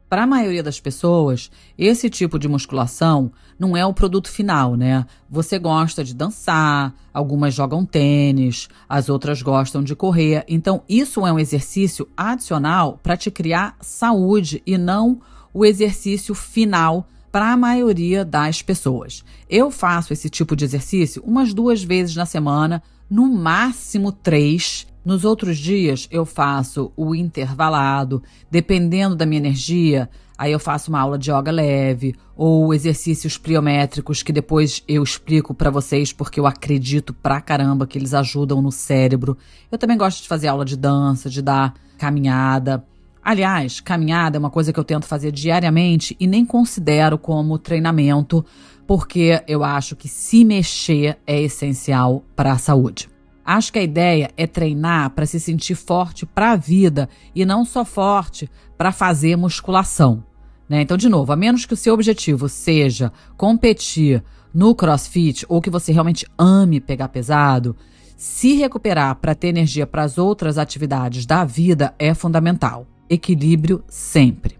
Para 0.08 0.22
a 0.22 0.26
maioria 0.26 0.62
das 0.62 0.80
pessoas, 0.80 1.50
esse 1.76 2.08
tipo 2.08 2.38
de 2.38 2.48
musculação 2.48 3.30
não 3.58 3.76
é 3.76 3.84
o 3.84 3.92
produto 3.92 4.30
final, 4.30 4.74
né? 4.74 5.04
Você 5.28 5.58
gosta 5.58 6.02
de 6.02 6.14
dançar, 6.14 6.94
algumas 7.12 7.52
jogam 7.52 7.84
tênis, 7.84 8.68
as 8.88 9.10
outras 9.10 9.42
gostam 9.42 9.82
de 9.82 9.94
correr. 9.94 10.44
Então, 10.48 10.82
isso 10.88 11.26
é 11.26 11.32
um 11.32 11.38
exercício 11.38 12.08
adicional 12.16 12.98
para 13.02 13.18
te 13.18 13.30
criar 13.30 13.76
saúde 13.82 14.62
e 14.66 14.78
não 14.78 15.20
o 15.52 15.62
exercício 15.62 16.34
final 16.34 17.06
para 17.30 17.52
a 17.52 17.56
maioria 17.56 18.24
das 18.24 18.62
pessoas. 18.62 19.22
Eu 19.46 19.70
faço 19.70 20.14
esse 20.14 20.30
tipo 20.30 20.56
de 20.56 20.64
exercício 20.64 21.22
umas 21.22 21.52
duas 21.52 21.82
vezes 21.82 22.16
na 22.16 22.24
semana, 22.24 22.82
no 23.10 23.28
máximo 23.28 24.10
três 24.10 24.86
nos 25.08 25.24
outros 25.24 25.56
dias 25.56 26.06
eu 26.10 26.26
faço 26.26 26.92
o 26.94 27.14
intervalado, 27.14 28.22
dependendo 28.50 29.16
da 29.16 29.24
minha 29.24 29.38
energia, 29.38 30.06
aí 30.36 30.52
eu 30.52 30.60
faço 30.60 30.90
uma 30.90 31.00
aula 31.00 31.18
de 31.18 31.30
yoga 31.30 31.50
leve 31.50 32.14
ou 32.36 32.74
exercícios 32.74 33.38
pliométricos 33.38 34.22
que 34.22 34.34
depois 34.34 34.84
eu 34.86 35.02
explico 35.02 35.54
para 35.54 35.70
vocês 35.70 36.12
porque 36.12 36.38
eu 36.38 36.46
acredito 36.46 37.14
pra 37.14 37.40
caramba 37.40 37.86
que 37.86 37.96
eles 37.96 38.12
ajudam 38.12 38.60
no 38.60 38.70
cérebro. 38.70 39.38
Eu 39.72 39.78
também 39.78 39.96
gosto 39.96 40.20
de 40.20 40.28
fazer 40.28 40.48
aula 40.48 40.62
de 40.66 40.76
dança, 40.76 41.30
de 41.30 41.40
dar 41.40 41.72
caminhada. 41.96 42.84
Aliás, 43.24 43.80
caminhada 43.80 44.36
é 44.36 44.38
uma 44.38 44.50
coisa 44.50 44.74
que 44.74 44.78
eu 44.78 44.84
tento 44.84 45.06
fazer 45.06 45.32
diariamente 45.32 46.14
e 46.20 46.26
nem 46.26 46.44
considero 46.44 47.16
como 47.16 47.58
treinamento, 47.58 48.44
porque 48.86 49.42
eu 49.48 49.64
acho 49.64 49.96
que 49.96 50.06
se 50.06 50.44
mexer 50.44 51.16
é 51.26 51.40
essencial 51.40 52.22
para 52.36 52.52
a 52.52 52.58
saúde. 52.58 53.08
Acho 53.50 53.72
que 53.72 53.78
a 53.78 53.82
ideia 53.82 54.30
é 54.36 54.46
treinar 54.46 55.08
para 55.08 55.24
se 55.24 55.40
sentir 55.40 55.74
forte 55.74 56.26
para 56.26 56.52
a 56.52 56.56
vida 56.56 57.08
e 57.34 57.46
não 57.46 57.64
só 57.64 57.82
forte 57.82 58.46
para 58.76 58.92
fazer 58.92 59.36
musculação. 59.36 60.22
Né? 60.68 60.82
Então, 60.82 60.98
de 60.98 61.08
novo, 61.08 61.32
a 61.32 61.36
menos 61.36 61.64
que 61.64 61.72
o 61.72 61.76
seu 61.76 61.94
objetivo 61.94 62.46
seja 62.46 63.10
competir 63.38 64.22
no 64.52 64.74
crossfit 64.74 65.46
ou 65.48 65.62
que 65.62 65.70
você 65.70 65.92
realmente 65.92 66.26
ame 66.36 66.78
pegar 66.78 67.08
pesado, 67.08 67.74
se 68.18 68.52
recuperar 68.52 69.14
para 69.14 69.34
ter 69.34 69.48
energia 69.48 69.86
para 69.86 70.02
as 70.02 70.18
outras 70.18 70.58
atividades 70.58 71.24
da 71.24 71.42
vida 71.42 71.94
é 71.98 72.12
fundamental. 72.12 72.86
Equilíbrio 73.08 73.82
sempre. 73.88 74.58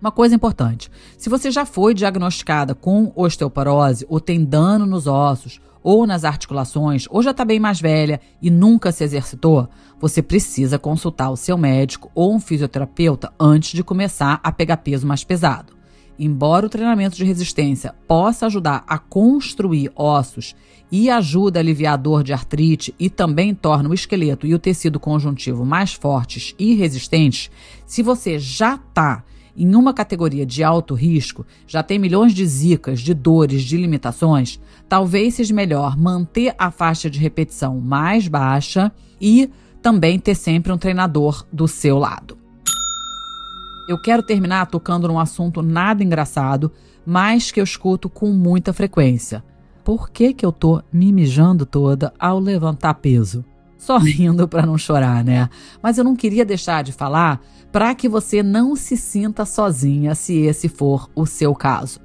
Uma 0.00 0.10
coisa 0.10 0.34
importante: 0.34 0.90
se 1.18 1.28
você 1.28 1.50
já 1.50 1.66
foi 1.66 1.92
diagnosticada 1.92 2.74
com 2.74 3.12
osteoporose 3.14 4.06
ou 4.08 4.18
tem 4.18 4.42
dano 4.42 4.86
nos 4.86 5.06
ossos 5.06 5.60
ou 5.82 6.06
nas 6.06 6.24
articulações, 6.24 7.06
ou 7.10 7.22
já 7.22 7.32
está 7.32 7.44
bem 7.44 7.58
mais 7.58 7.80
velha 7.80 8.20
e 8.40 8.50
nunca 8.50 8.92
se 8.92 9.04
exercitou, 9.04 9.68
você 10.00 10.22
precisa 10.22 10.78
consultar 10.78 11.30
o 11.30 11.36
seu 11.36 11.56
médico 11.58 12.10
ou 12.14 12.34
um 12.34 12.40
fisioterapeuta 12.40 13.32
antes 13.38 13.72
de 13.72 13.84
começar 13.84 14.40
a 14.42 14.52
pegar 14.52 14.78
peso 14.78 15.06
mais 15.06 15.24
pesado. 15.24 15.72
Embora 16.18 16.66
o 16.66 16.68
treinamento 16.68 17.16
de 17.16 17.24
resistência 17.24 17.94
possa 18.06 18.46
ajudar 18.46 18.84
a 18.86 18.98
construir 18.98 19.90
ossos 19.96 20.54
e 20.90 21.08
ajuda 21.08 21.58
a 21.58 21.62
aliviar 21.62 21.94
a 21.94 21.96
dor 21.96 22.22
de 22.22 22.32
artrite 22.32 22.94
e 22.98 23.08
também 23.08 23.54
torna 23.54 23.88
o 23.88 23.94
esqueleto 23.94 24.46
e 24.46 24.54
o 24.54 24.58
tecido 24.58 25.00
conjuntivo 25.00 25.64
mais 25.64 25.94
fortes 25.94 26.54
e 26.58 26.74
resistentes, 26.74 27.50
se 27.86 28.02
você 28.02 28.38
já 28.38 28.74
está 28.74 29.24
em 29.56 29.74
uma 29.74 29.92
categoria 29.92 30.46
de 30.46 30.64
alto 30.64 30.94
risco, 30.94 31.46
já 31.66 31.82
tem 31.82 31.98
milhões 31.98 32.32
de 32.32 32.46
zicas, 32.46 33.00
de 33.00 33.12
dores, 33.14 33.62
de 33.62 33.76
limitações, 33.76 34.60
talvez 34.88 35.34
seja 35.34 35.54
melhor 35.54 35.96
manter 35.96 36.54
a 36.58 36.70
faixa 36.70 37.10
de 37.10 37.18
repetição 37.18 37.80
mais 37.80 38.28
baixa 38.28 38.90
e 39.20 39.50
também 39.82 40.18
ter 40.18 40.34
sempre 40.34 40.72
um 40.72 40.78
treinador 40.78 41.44
do 41.52 41.68
seu 41.68 41.98
lado. 41.98 42.38
Eu 43.88 44.00
quero 44.00 44.22
terminar 44.22 44.66
tocando 44.66 45.08
num 45.08 45.18
assunto 45.18 45.60
nada 45.60 46.02
engraçado, 46.02 46.72
mas 47.04 47.50
que 47.50 47.60
eu 47.60 47.64
escuto 47.64 48.08
com 48.08 48.32
muita 48.32 48.72
frequência. 48.72 49.44
Por 49.84 50.10
que, 50.10 50.32
que 50.32 50.46
eu 50.46 50.52
tô 50.52 50.80
me 50.92 51.12
mijando 51.12 51.66
toda 51.66 52.14
ao 52.18 52.38
levantar 52.38 52.94
peso? 52.94 53.44
Só 53.82 53.98
rindo 54.00 54.46
para 54.46 54.64
não 54.64 54.78
chorar, 54.78 55.24
né? 55.24 55.48
Mas 55.82 55.98
eu 55.98 56.04
não 56.04 56.14
queria 56.14 56.44
deixar 56.44 56.84
de 56.84 56.92
falar 56.92 57.40
para 57.72 57.92
que 57.96 58.08
você 58.08 58.40
não 58.40 58.76
se 58.76 58.96
sinta 58.96 59.44
sozinha 59.44 60.14
se 60.14 60.38
esse 60.42 60.68
for 60.68 61.10
o 61.16 61.26
seu 61.26 61.52
caso. 61.52 61.98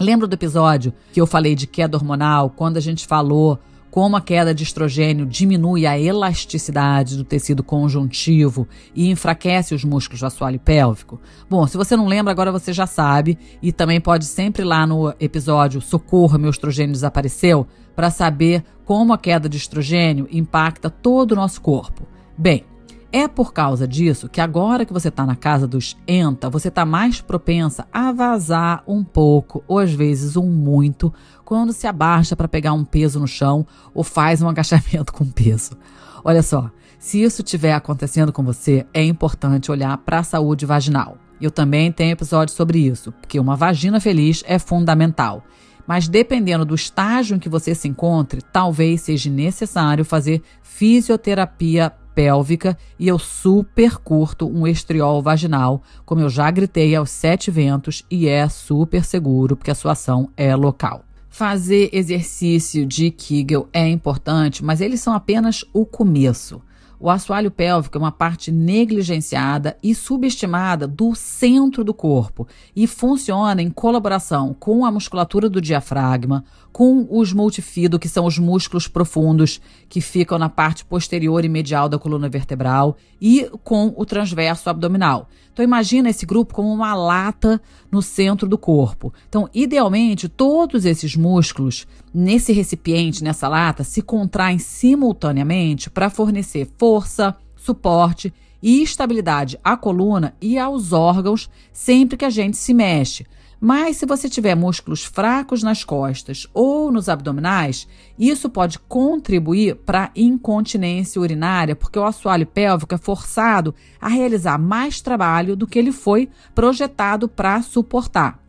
Lembra 0.00 0.26
do 0.26 0.34
episódio 0.34 0.92
que 1.12 1.20
eu 1.20 1.26
falei 1.28 1.54
de 1.54 1.68
queda 1.68 1.96
hormonal, 1.96 2.50
quando 2.50 2.78
a 2.78 2.80
gente 2.80 3.06
falou 3.06 3.60
como 3.90 4.16
a 4.16 4.20
queda 4.20 4.54
de 4.54 4.62
estrogênio 4.62 5.26
diminui 5.26 5.84
a 5.84 5.98
elasticidade 5.98 7.16
do 7.16 7.24
tecido 7.24 7.62
conjuntivo 7.62 8.66
e 8.94 9.10
enfraquece 9.10 9.74
os 9.74 9.84
músculos 9.84 10.20
do 10.20 10.26
assoalho 10.26 10.60
pélvico? 10.60 11.20
Bom, 11.48 11.66
se 11.66 11.76
você 11.76 11.96
não 11.96 12.06
lembra, 12.06 12.32
agora 12.32 12.52
você 12.52 12.72
já 12.72 12.86
sabe 12.86 13.38
e 13.60 13.72
também 13.72 14.00
pode 14.00 14.24
sempre 14.24 14.62
ir 14.62 14.66
lá 14.66 14.86
no 14.86 15.12
episódio 15.20 15.80
Socorro, 15.80 16.38
meu 16.38 16.50
estrogênio 16.50 16.92
desapareceu, 16.92 17.66
para 17.94 18.10
saber 18.10 18.64
como 18.90 19.12
a 19.12 19.18
queda 19.18 19.48
de 19.48 19.56
estrogênio 19.56 20.26
impacta 20.32 20.90
todo 20.90 21.30
o 21.30 21.36
nosso 21.36 21.60
corpo. 21.60 22.08
Bem, 22.36 22.64
É 23.12 23.28
por 23.28 23.52
causa 23.52 23.86
disso 23.86 24.28
que 24.28 24.40
agora 24.40 24.84
que 24.84 24.92
você 24.92 25.08
está 25.08 25.24
na 25.24 25.36
casa 25.36 25.64
dos 25.64 25.96
ENTA, 26.08 26.50
você 26.50 26.66
está 26.66 26.84
mais 26.84 27.20
propensa 27.20 27.86
a 27.92 28.10
vazar 28.10 28.82
um 28.88 29.04
pouco, 29.04 29.62
ou 29.68 29.78
às 29.78 29.92
vezes 29.92 30.36
um 30.36 30.46
muito, 30.46 31.12
quando 31.44 31.72
se 31.72 31.86
abaixa 31.86 32.34
para 32.34 32.48
pegar 32.48 32.72
um 32.72 32.84
peso 32.84 33.20
no 33.20 33.28
chão 33.28 33.64
ou 33.94 34.02
faz 34.02 34.42
um 34.42 34.48
agachamento 34.50 35.12
com 35.12 35.24
peso. 35.24 35.76
Olha 36.24 36.42
só, 36.42 36.68
se 36.98 37.22
isso 37.22 37.42
estiver 37.42 37.74
acontecendo 37.74 38.32
com 38.32 38.42
você, 38.42 38.84
é 38.92 39.04
importante 39.04 39.70
olhar 39.70 39.96
para 39.98 40.18
a 40.18 40.24
saúde 40.24 40.66
vaginal. 40.66 41.16
Eu 41.40 41.52
também 41.52 41.92
tenho 41.92 42.12
episódio 42.12 42.54
sobre 42.54 42.80
isso, 42.80 43.12
porque 43.12 43.38
uma 43.38 43.54
vagina 43.54 44.00
feliz 44.00 44.42
é 44.48 44.58
fundamental. 44.58 45.44
Mas 45.90 46.06
dependendo 46.06 46.64
do 46.64 46.76
estágio 46.76 47.34
em 47.34 47.40
que 47.40 47.48
você 47.48 47.74
se 47.74 47.88
encontre, 47.88 48.40
talvez 48.40 49.00
seja 49.00 49.28
necessário 49.28 50.04
fazer 50.04 50.40
fisioterapia 50.62 51.90
pélvica 52.14 52.78
e 52.96 53.08
eu 53.08 53.18
super 53.18 53.96
curto 53.96 54.48
um 54.48 54.68
estriol 54.68 55.20
vaginal, 55.20 55.82
como 56.06 56.20
eu 56.20 56.28
já 56.28 56.48
gritei 56.48 56.94
aos 56.94 57.10
sete 57.10 57.50
ventos 57.50 58.04
e 58.08 58.28
é 58.28 58.48
super 58.48 59.04
seguro 59.04 59.56
porque 59.56 59.72
a 59.72 59.74
sua 59.74 59.90
ação 59.90 60.30
é 60.36 60.54
local. 60.54 61.04
Fazer 61.28 61.90
exercício 61.92 62.86
de 62.86 63.10
Kegel 63.10 63.68
é 63.72 63.88
importante, 63.88 64.64
mas 64.64 64.80
eles 64.80 65.00
são 65.00 65.12
apenas 65.12 65.64
o 65.72 65.84
começo. 65.84 66.62
O 67.02 67.08
assoalho 67.08 67.50
pélvico 67.50 67.96
é 67.96 67.98
uma 67.98 68.12
parte 68.12 68.52
negligenciada 68.52 69.74
e 69.82 69.94
subestimada 69.94 70.86
do 70.86 71.14
centro 71.14 71.82
do 71.82 71.94
corpo 71.94 72.46
e 72.76 72.86
funciona 72.86 73.62
em 73.62 73.70
colaboração 73.70 74.52
com 74.52 74.84
a 74.84 74.92
musculatura 74.92 75.48
do 75.48 75.62
diafragma, 75.62 76.44
com 76.72 77.06
os 77.10 77.32
multifido, 77.32 77.98
que 77.98 78.08
são 78.08 78.24
os 78.24 78.38
músculos 78.38 78.86
profundos 78.86 79.60
que 79.88 80.00
ficam 80.00 80.38
na 80.38 80.48
parte 80.48 80.84
posterior 80.84 81.44
e 81.44 81.48
medial 81.48 81.88
da 81.88 81.98
coluna 81.98 82.28
vertebral, 82.28 82.96
e 83.20 83.50
com 83.64 83.92
o 83.96 84.06
transverso 84.06 84.70
abdominal. 84.70 85.28
Então 85.52 85.64
imagina 85.64 86.08
esse 86.08 86.24
grupo 86.24 86.54
como 86.54 86.72
uma 86.72 86.94
lata 86.94 87.60
no 87.90 88.00
centro 88.00 88.48
do 88.48 88.56
corpo. 88.56 89.12
Então, 89.28 89.48
idealmente, 89.52 90.28
todos 90.28 90.84
esses 90.84 91.16
músculos 91.16 91.86
nesse 92.14 92.52
recipiente, 92.52 93.22
nessa 93.22 93.48
lata, 93.48 93.84
se 93.84 94.00
contraem 94.00 94.58
simultaneamente 94.58 95.90
para 95.90 96.08
fornecer 96.08 96.68
força, 96.78 97.36
suporte 97.56 98.32
e 98.62 98.82
estabilidade 98.82 99.58
à 99.64 99.76
coluna 99.76 100.34
e 100.40 100.58
aos 100.58 100.92
órgãos 100.92 101.50
sempre 101.72 102.16
que 102.16 102.24
a 102.24 102.30
gente 102.30 102.56
se 102.56 102.72
mexe. 102.72 103.26
Mas 103.60 103.98
se 103.98 104.06
você 104.06 104.26
tiver 104.26 104.54
músculos 104.54 105.04
fracos 105.04 105.62
nas 105.62 105.84
costas 105.84 106.46
ou 106.54 106.90
nos 106.90 107.10
abdominais, 107.10 107.86
isso 108.18 108.48
pode 108.48 108.78
contribuir 108.78 109.76
para 109.76 110.10
incontinência 110.16 111.20
urinária, 111.20 111.76
porque 111.76 111.98
o 111.98 112.04
assoalho 112.04 112.46
pélvico 112.46 112.94
é 112.94 112.98
forçado 112.98 113.74
a 114.00 114.08
realizar 114.08 114.56
mais 114.56 115.02
trabalho 115.02 115.54
do 115.54 115.66
que 115.66 115.78
ele 115.78 115.92
foi 115.92 116.30
projetado 116.54 117.28
para 117.28 117.60
suportar. 117.60 118.40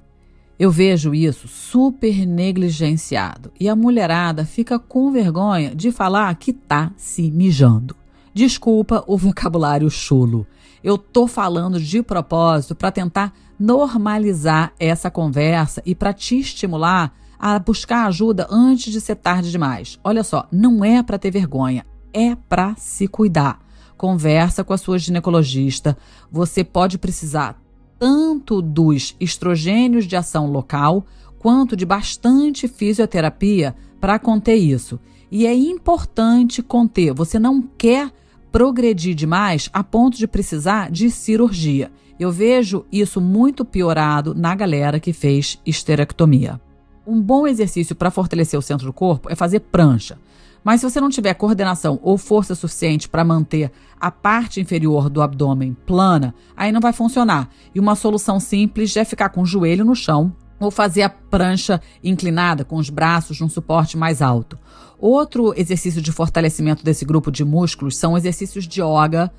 Eu 0.57 0.71
vejo 0.71 1.13
isso 1.13 1.47
super 1.47 2.25
negligenciado 2.25 3.51
e 3.59 3.67
a 3.67 3.75
mulherada 3.75 4.45
fica 4.45 4.79
com 4.79 5.11
vergonha 5.11 5.75
de 5.75 5.91
falar 5.91 6.33
que 6.35 6.53
tá 6.53 6.91
se 6.95 7.31
mijando. 7.31 7.95
Desculpa 8.33 9.03
o 9.07 9.17
vocabulário 9.17 9.89
chulo. 9.89 10.47
Eu 10.83 10.97
tô 10.97 11.27
falando 11.27 11.79
de 11.79 12.01
propósito 12.01 12.75
para 12.75 12.91
tentar 12.91 13.33
normalizar 13.61 14.73
essa 14.79 15.11
conversa 15.11 15.83
e 15.85 15.93
para 15.93 16.11
te 16.11 16.39
estimular 16.39 17.13
a 17.37 17.59
buscar 17.59 18.07
ajuda 18.07 18.47
antes 18.49 18.91
de 18.91 18.99
ser 18.99 19.15
tarde 19.15 19.51
demais. 19.51 19.99
Olha 20.03 20.23
só, 20.23 20.47
não 20.51 20.83
é 20.83 21.03
para 21.03 21.19
ter 21.19 21.29
vergonha, 21.29 21.85
é 22.11 22.35
para 22.35 22.75
se 22.75 23.07
cuidar. 23.07 23.63
Conversa 23.95 24.63
com 24.63 24.73
a 24.73 24.79
sua 24.79 24.97
ginecologista. 24.97 25.95
Você 26.31 26.63
pode 26.63 26.97
precisar 26.97 27.61
tanto 27.99 28.63
dos 28.63 29.15
estrogênios 29.19 30.05
de 30.05 30.15
ação 30.15 30.47
local 30.51 31.05
quanto 31.37 31.75
de 31.75 31.85
bastante 31.85 32.67
fisioterapia 32.67 33.75
para 33.99 34.17
conter 34.17 34.55
isso. 34.55 34.99
E 35.29 35.45
é 35.45 35.53
importante 35.53 36.63
conter. 36.63 37.13
Você 37.13 37.37
não 37.37 37.61
quer 37.61 38.11
progredir 38.51 39.13
demais 39.13 39.69
a 39.71 39.83
ponto 39.83 40.17
de 40.17 40.27
precisar 40.27 40.89
de 40.89 41.11
cirurgia. 41.11 41.91
Eu 42.21 42.31
vejo 42.31 42.85
isso 42.91 43.19
muito 43.19 43.65
piorado 43.65 44.35
na 44.35 44.53
galera 44.53 44.99
que 44.99 45.11
fez 45.11 45.59
esterectomia. 45.65 46.61
Um 47.03 47.19
bom 47.19 47.47
exercício 47.47 47.95
para 47.95 48.11
fortalecer 48.11 48.59
o 48.59 48.61
centro 48.61 48.85
do 48.85 48.93
corpo 48.93 49.27
é 49.27 49.33
fazer 49.33 49.61
prancha. 49.61 50.19
Mas 50.63 50.81
se 50.81 50.87
você 50.87 51.01
não 51.01 51.09
tiver 51.09 51.33
coordenação 51.33 51.99
ou 52.03 52.19
força 52.19 52.53
suficiente 52.53 53.09
para 53.09 53.23
manter 53.23 53.71
a 53.99 54.11
parte 54.11 54.61
inferior 54.61 55.09
do 55.09 55.19
abdômen 55.19 55.75
plana, 55.83 56.35
aí 56.55 56.71
não 56.71 56.79
vai 56.79 56.93
funcionar. 56.93 57.49
E 57.73 57.79
uma 57.79 57.95
solução 57.95 58.39
simples 58.39 58.95
é 58.95 59.03
ficar 59.03 59.29
com 59.29 59.41
o 59.41 59.45
joelho 59.47 59.83
no 59.83 59.95
chão 59.95 60.31
ou 60.59 60.69
fazer 60.69 61.01
a 61.01 61.09
prancha 61.09 61.81
inclinada 62.03 62.63
com 62.63 62.75
os 62.75 62.91
braços 62.91 63.41
num 63.41 63.49
suporte 63.49 63.97
mais 63.97 64.21
alto. 64.21 64.59
Outro 64.99 65.55
exercício 65.57 65.99
de 65.99 66.11
fortalecimento 66.11 66.85
desse 66.85 67.03
grupo 67.03 67.31
de 67.31 67.43
músculos 67.43 67.97
são 67.97 68.15
exercícios 68.15 68.67
de 68.67 68.79
yoga 68.79 69.31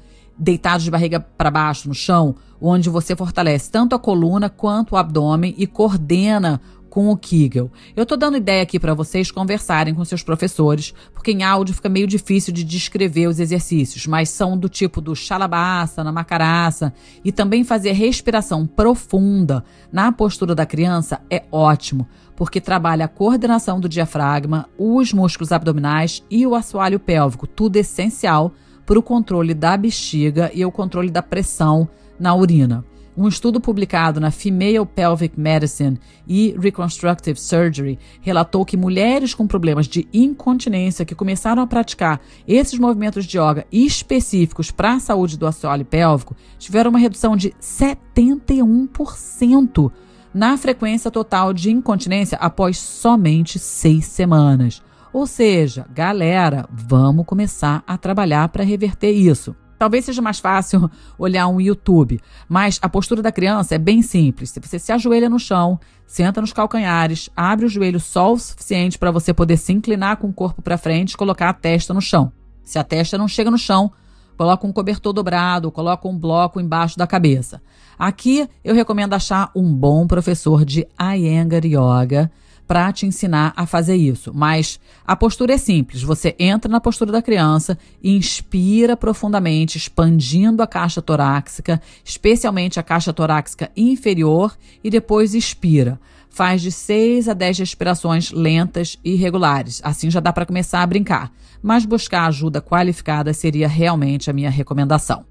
deitado 0.42 0.82
de 0.82 0.90
barriga 0.90 1.20
para 1.20 1.52
baixo 1.52 1.88
no 1.88 1.94
chão, 1.94 2.34
onde 2.60 2.90
você 2.90 3.14
fortalece 3.14 3.70
tanto 3.70 3.94
a 3.94 3.98
coluna 3.98 4.50
quanto 4.50 4.92
o 4.92 4.96
abdômen 4.96 5.54
e 5.56 5.68
coordena 5.68 6.60
com 6.90 7.08
o 7.08 7.16
Kegel. 7.16 7.70
Eu 7.96 8.02
estou 8.02 8.18
dando 8.18 8.36
ideia 8.36 8.62
aqui 8.62 8.78
para 8.78 8.92
vocês 8.92 9.30
conversarem 9.30 9.94
com 9.94 10.04
seus 10.04 10.22
professores, 10.22 10.92
porque 11.14 11.30
em 11.30 11.42
áudio 11.42 11.74
fica 11.74 11.88
meio 11.88 12.06
difícil 12.06 12.52
de 12.52 12.64
descrever 12.64 13.28
os 13.28 13.38
exercícios, 13.38 14.06
mas 14.06 14.28
são 14.28 14.58
do 14.58 14.68
tipo 14.68 15.00
do 15.00 15.14
xalabassa, 15.14 16.04
na 16.04 16.12
macaraça, 16.12 16.92
e 17.24 17.30
também 17.30 17.64
fazer 17.64 17.92
respiração 17.92 18.66
profunda 18.66 19.64
na 19.92 20.12
postura 20.12 20.54
da 20.54 20.66
criança 20.66 21.20
é 21.30 21.44
ótimo, 21.50 22.06
porque 22.36 22.60
trabalha 22.60 23.04
a 23.06 23.08
coordenação 23.08 23.80
do 23.80 23.88
diafragma, 23.88 24.68
os 24.76 25.12
músculos 25.12 25.52
abdominais 25.52 26.22
e 26.28 26.46
o 26.46 26.54
assoalho 26.54 26.98
pélvico, 26.98 27.46
tudo 27.46 27.76
essencial 27.76 28.52
para 28.84 28.98
o 28.98 29.02
controle 29.02 29.54
da 29.54 29.76
bexiga 29.76 30.50
e 30.54 30.64
o 30.64 30.72
controle 30.72 31.10
da 31.10 31.22
pressão 31.22 31.88
na 32.18 32.34
urina. 32.34 32.84
Um 33.14 33.28
estudo 33.28 33.60
publicado 33.60 34.18
na 34.18 34.30
Female 34.30 34.86
Pelvic 34.86 35.38
Medicine 35.38 36.00
e 36.26 36.56
Reconstructive 36.58 37.38
Surgery 37.38 37.98
relatou 38.22 38.64
que 38.64 38.74
mulheres 38.74 39.34
com 39.34 39.46
problemas 39.46 39.86
de 39.86 40.08
incontinência 40.14 41.04
que 41.04 41.14
começaram 41.14 41.62
a 41.62 41.66
praticar 41.66 42.22
esses 42.48 42.78
movimentos 42.78 43.26
de 43.26 43.38
yoga 43.38 43.66
específicos 43.70 44.70
para 44.70 44.94
a 44.94 45.00
saúde 45.00 45.36
do 45.36 45.46
assoalho 45.46 45.84
pélvico 45.84 46.34
tiveram 46.58 46.88
uma 46.88 46.98
redução 46.98 47.36
de 47.36 47.50
71% 47.60 49.92
na 50.32 50.56
frequência 50.56 51.10
total 51.10 51.52
de 51.52 51.70
incontinência 51.70 52.38
após 52.38 52.78
somente 52.78 53.58
seis 53.58 54.06
semanas. 54.06 54.82
Ou 55.12 55.26
seja, 55.26 55.86
galera, 55.90 56.66
vamos 56.72 57.26
começar 57.26 57.84
a 57.86 57.98
trabalhar 57.98 58.48
para 58.48 58.64
reverter 58.64 59.10
isso. 59.10 59.54
Talvez 59.78 60.06
seja 60.06 60.22
mais 60.22 60.38
fácil 60.38 60.90
olhar 61.18 61.48
um 61.48 61.60
YouTube, 61.60 62.18
mas 62.48 62.78
a 62.80 62.88
postura 62.88 63.20
da 63.20 63.30
criança 63.30 63.74
é 63.74 63.78
bem 63.78 64.00
simples. 64.00 64.54
Você 64.62 64.78
se 64.78 64.90
ajoelha 64.90 65.28
no 65.28 65.38
chão, 65.38 65.78
senta 66.06 66.40
nos 66.40 66.52
calcanhares, 66.52 67.28
abre 67.36 67.66
o 67.66 67.68
joelho 67.68 68.00
só 68.00 68.32
o 68.32 68.38
suficiente 68.38 68.98
para 68.98 69.10
você 69.10 69.34
poder 69.34 69.58
se 69.58 69.72
inclinar 69.72 70.16
com 70.16 70.28
o 70.28 70.32
corpo 70.32 70.62
para 70.62 70.78
frente 70.78 71.12
e 71.12 71.16
colocar 71.16 71.50
a 71.50 71.54
testa 71.54 71.92
no 71.92 72.00
chão. 72.00 72.32
Se 72.62 72.78
a 72.78 72.84
testa 72.84 73.18
não 73.18 73.28
chega 73.28 73.50
no 73.50 73.58
chão, 73.58 73.92
coloca 74.38 74.66
um 74.66 74.72
cobertor 74.72 75.12
dobrado, 75.12 75.70
coloca 75.70 76.08
um 76.08 76.16
bloco 76.16 76.60
embaixo 76.60 76.96
da 76.96 77.06
cabeça. 77.06 77.60
Aqui 77.98 78.48
eu 78.64 78.74
recomendo 78.74 79.12
achar 79.12 79.50
um 79.54 79.74
bom 79.74 80.06
professor 80.06 80.64
de 80.64 80.86
Iyengar 80.98 81.66
Yoga 81.66 82.30
para 82.72 82.90
te 82.90 83.04
ensinar 83.04 83.52
a 83.54 83.66
fazer 83.66 83.96
isso. 83.96 84.32
Mas 84.34 84.80
a 85.06 85.14
postura 85.14 85.52
é 85.52 85.58
simples. 85.58 86.02
Você 86.02 86.34
entra 86.38 86.72
na 86.72 86.80
postura 86.80 87.12
da 87.12 87.20
criança, 87.20 87.76
inspira 88.02 88.96
profundamente, 88.96 89.76
expandindo 89.76 90.62
a 90.62 90.66
caixa 90.66 91.02
torácica, 91.02 91.82
especialmente 92.02 92.80
a 92.80 92.82
caixa 92.82 93.12
torácica 93.12 93.70
inferior, 93.76 94.56
e 94.82 94.88
depois 94.88 95.34
expira. 95.34 96.00
Faz 96.30 96.62
de 96.62 96.72
6 96.72 97.28
a 97.28 97.34
10 97.34 97.58
respirações 97.58 98.30
lentas 98.30 98.98
e 99.04 99.16
regulares. 99.16 99.82
Assim 99.84 100.10
já 100.10 100.18
dá 100.18 100.32
para 100.32 100.46
começar 100.46 100.80
a 100.80 100.86
brincar. 100.86 101.30
Mas 101.62 101.84
buscar 101.84 102.24
ajuda 102.24 102.62
qualificada 102.62 103.34
seria 103.34 103.68
realmente 103.68 104.30
a 104.30 104.32
minha 104.32 104.48
recomendação. 104.48 105.26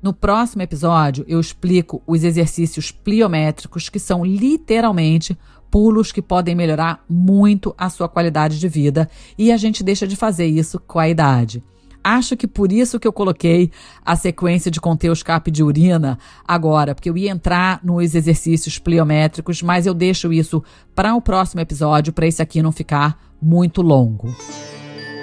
No 0.00 0.12
próximo 0.12 0.62
episódio, 0.62 1.24
eu 1.26 1.40
explico 1.40 2.02
os 2.06 2.22
exercícios 2.22 2.92
pliométricos, 2.92 3.88
que 3.88 3.98
são 3.98 4.24
literalmente 4.24 5.36
pulos 5.74 6.12
que 6.12 6.22
podem 6.22 6.54
melhorar 6.54 7.02
muito 7.10 7.74
a 7.76 7.90
sua 7.90 8.08
qualidade 8.08 8.60
de 8.60 8.68
vida 8.68 9.10
e 9.36 9.50
a 9.50 9.56
gente 9.56 9.82
deixa 9.82 10.06
de 10.06 10.14
fazer 10.14 10.46
isso 10.46 10.78
com 10.78 11.00
a 11.00 11.08
idade. 11.08 11.64
Acho 12.04 12.36
que 12.36 12.46
por 12.46 12.70
isso 12.70 13.00
que 13.00 13.08
eu 13.08 13.12
coloquei 13.12 13.72
a 14.04 14.14
sequência 14.14 14.70
de 14.70 14.80
conter 14.80 15.10
o 15.10 15.12
escape 15.12 15.50
de 15.50 15.64
urina 15.64 16.16
agora, 16.46 16.94
porque 16.94 17.10
eu 17.10 17.16
ia 17.16 17.32
entrar 17.32 17.80
nos 17.82 18.14
exercícios 18.14 18.78
pliométricos, 18.78 19.62
mas 19.62 19.84
eu 19.84 19.94
deixo 19.94 20.32
isso 20.32 20.62
para 20.94 21.12
o 21.16 21.20
próximo 21.20 21.60
episódio, 21.60 22.12
para 22.12 22.28
esse 22.28 22.40
aqui 22.40 22.62
não 22.62 22.70
ficar 22.70 23.18
muito 23.42 23.82
longo. 23.82 24.32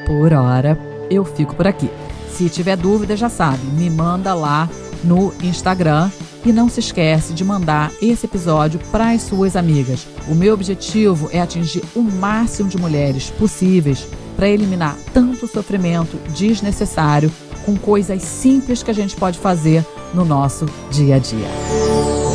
Por 0.06 0.34
hora, 0.34 0.78
eu 1.10 1.24
fico 1.24 1.56
por 1.56 1.66
aqui. 1.66 1.90
Se 2.28 2.50
tiver 2.50 2.76
dúvida, 2.76 3.16
já 3.16 3.30
sabe, 3.30 3.66
me 3.68 3.90
manda 3.90 4.34
lá 4.34 4.70
no 5.02 5.34
Instagram 5.42 6.12
e 6.46 6.52
não 6.52 6.70
se 6.70 6.80
esquece 6.80 7.34
de 7.34 7.44
mandar 7.44 7.92
esse 8.02 8.26
episódio 8.26 8.80
para 8.92 9.12
as 9.12 9.24
suas 9.24 9.56
amigas. 9.56 10.08
O 10.28 10.36
meu 10.36 10.54
objetivo 10.54 11.30
é 11.32 11.42
atingir 11.42 11.84
o 11.96 12.02
máximo 12.02 12.70
de 12.70 12.78
mulheres 12.78 13.30
possíveis 13.30 14.08
para 14.36 14.50
eliminar 14.50 14.98
tanto 15.14 15.48
sofrimento 15.48 16.18
desnecessário 16.34 17.32
com 17.66 17.76
coisas 17.76 18.24
simples 18.24 18.82
que 18.82 18.92
a 18.92 18.94
gente 18.94 19.16
pode 19.16 19.38
fazer 19.38 19.86
no 20.14 20.26
nosso 20.26 20.66
dia 20.90 21.16
a 21.16 21.20
dia. 21.20 22.31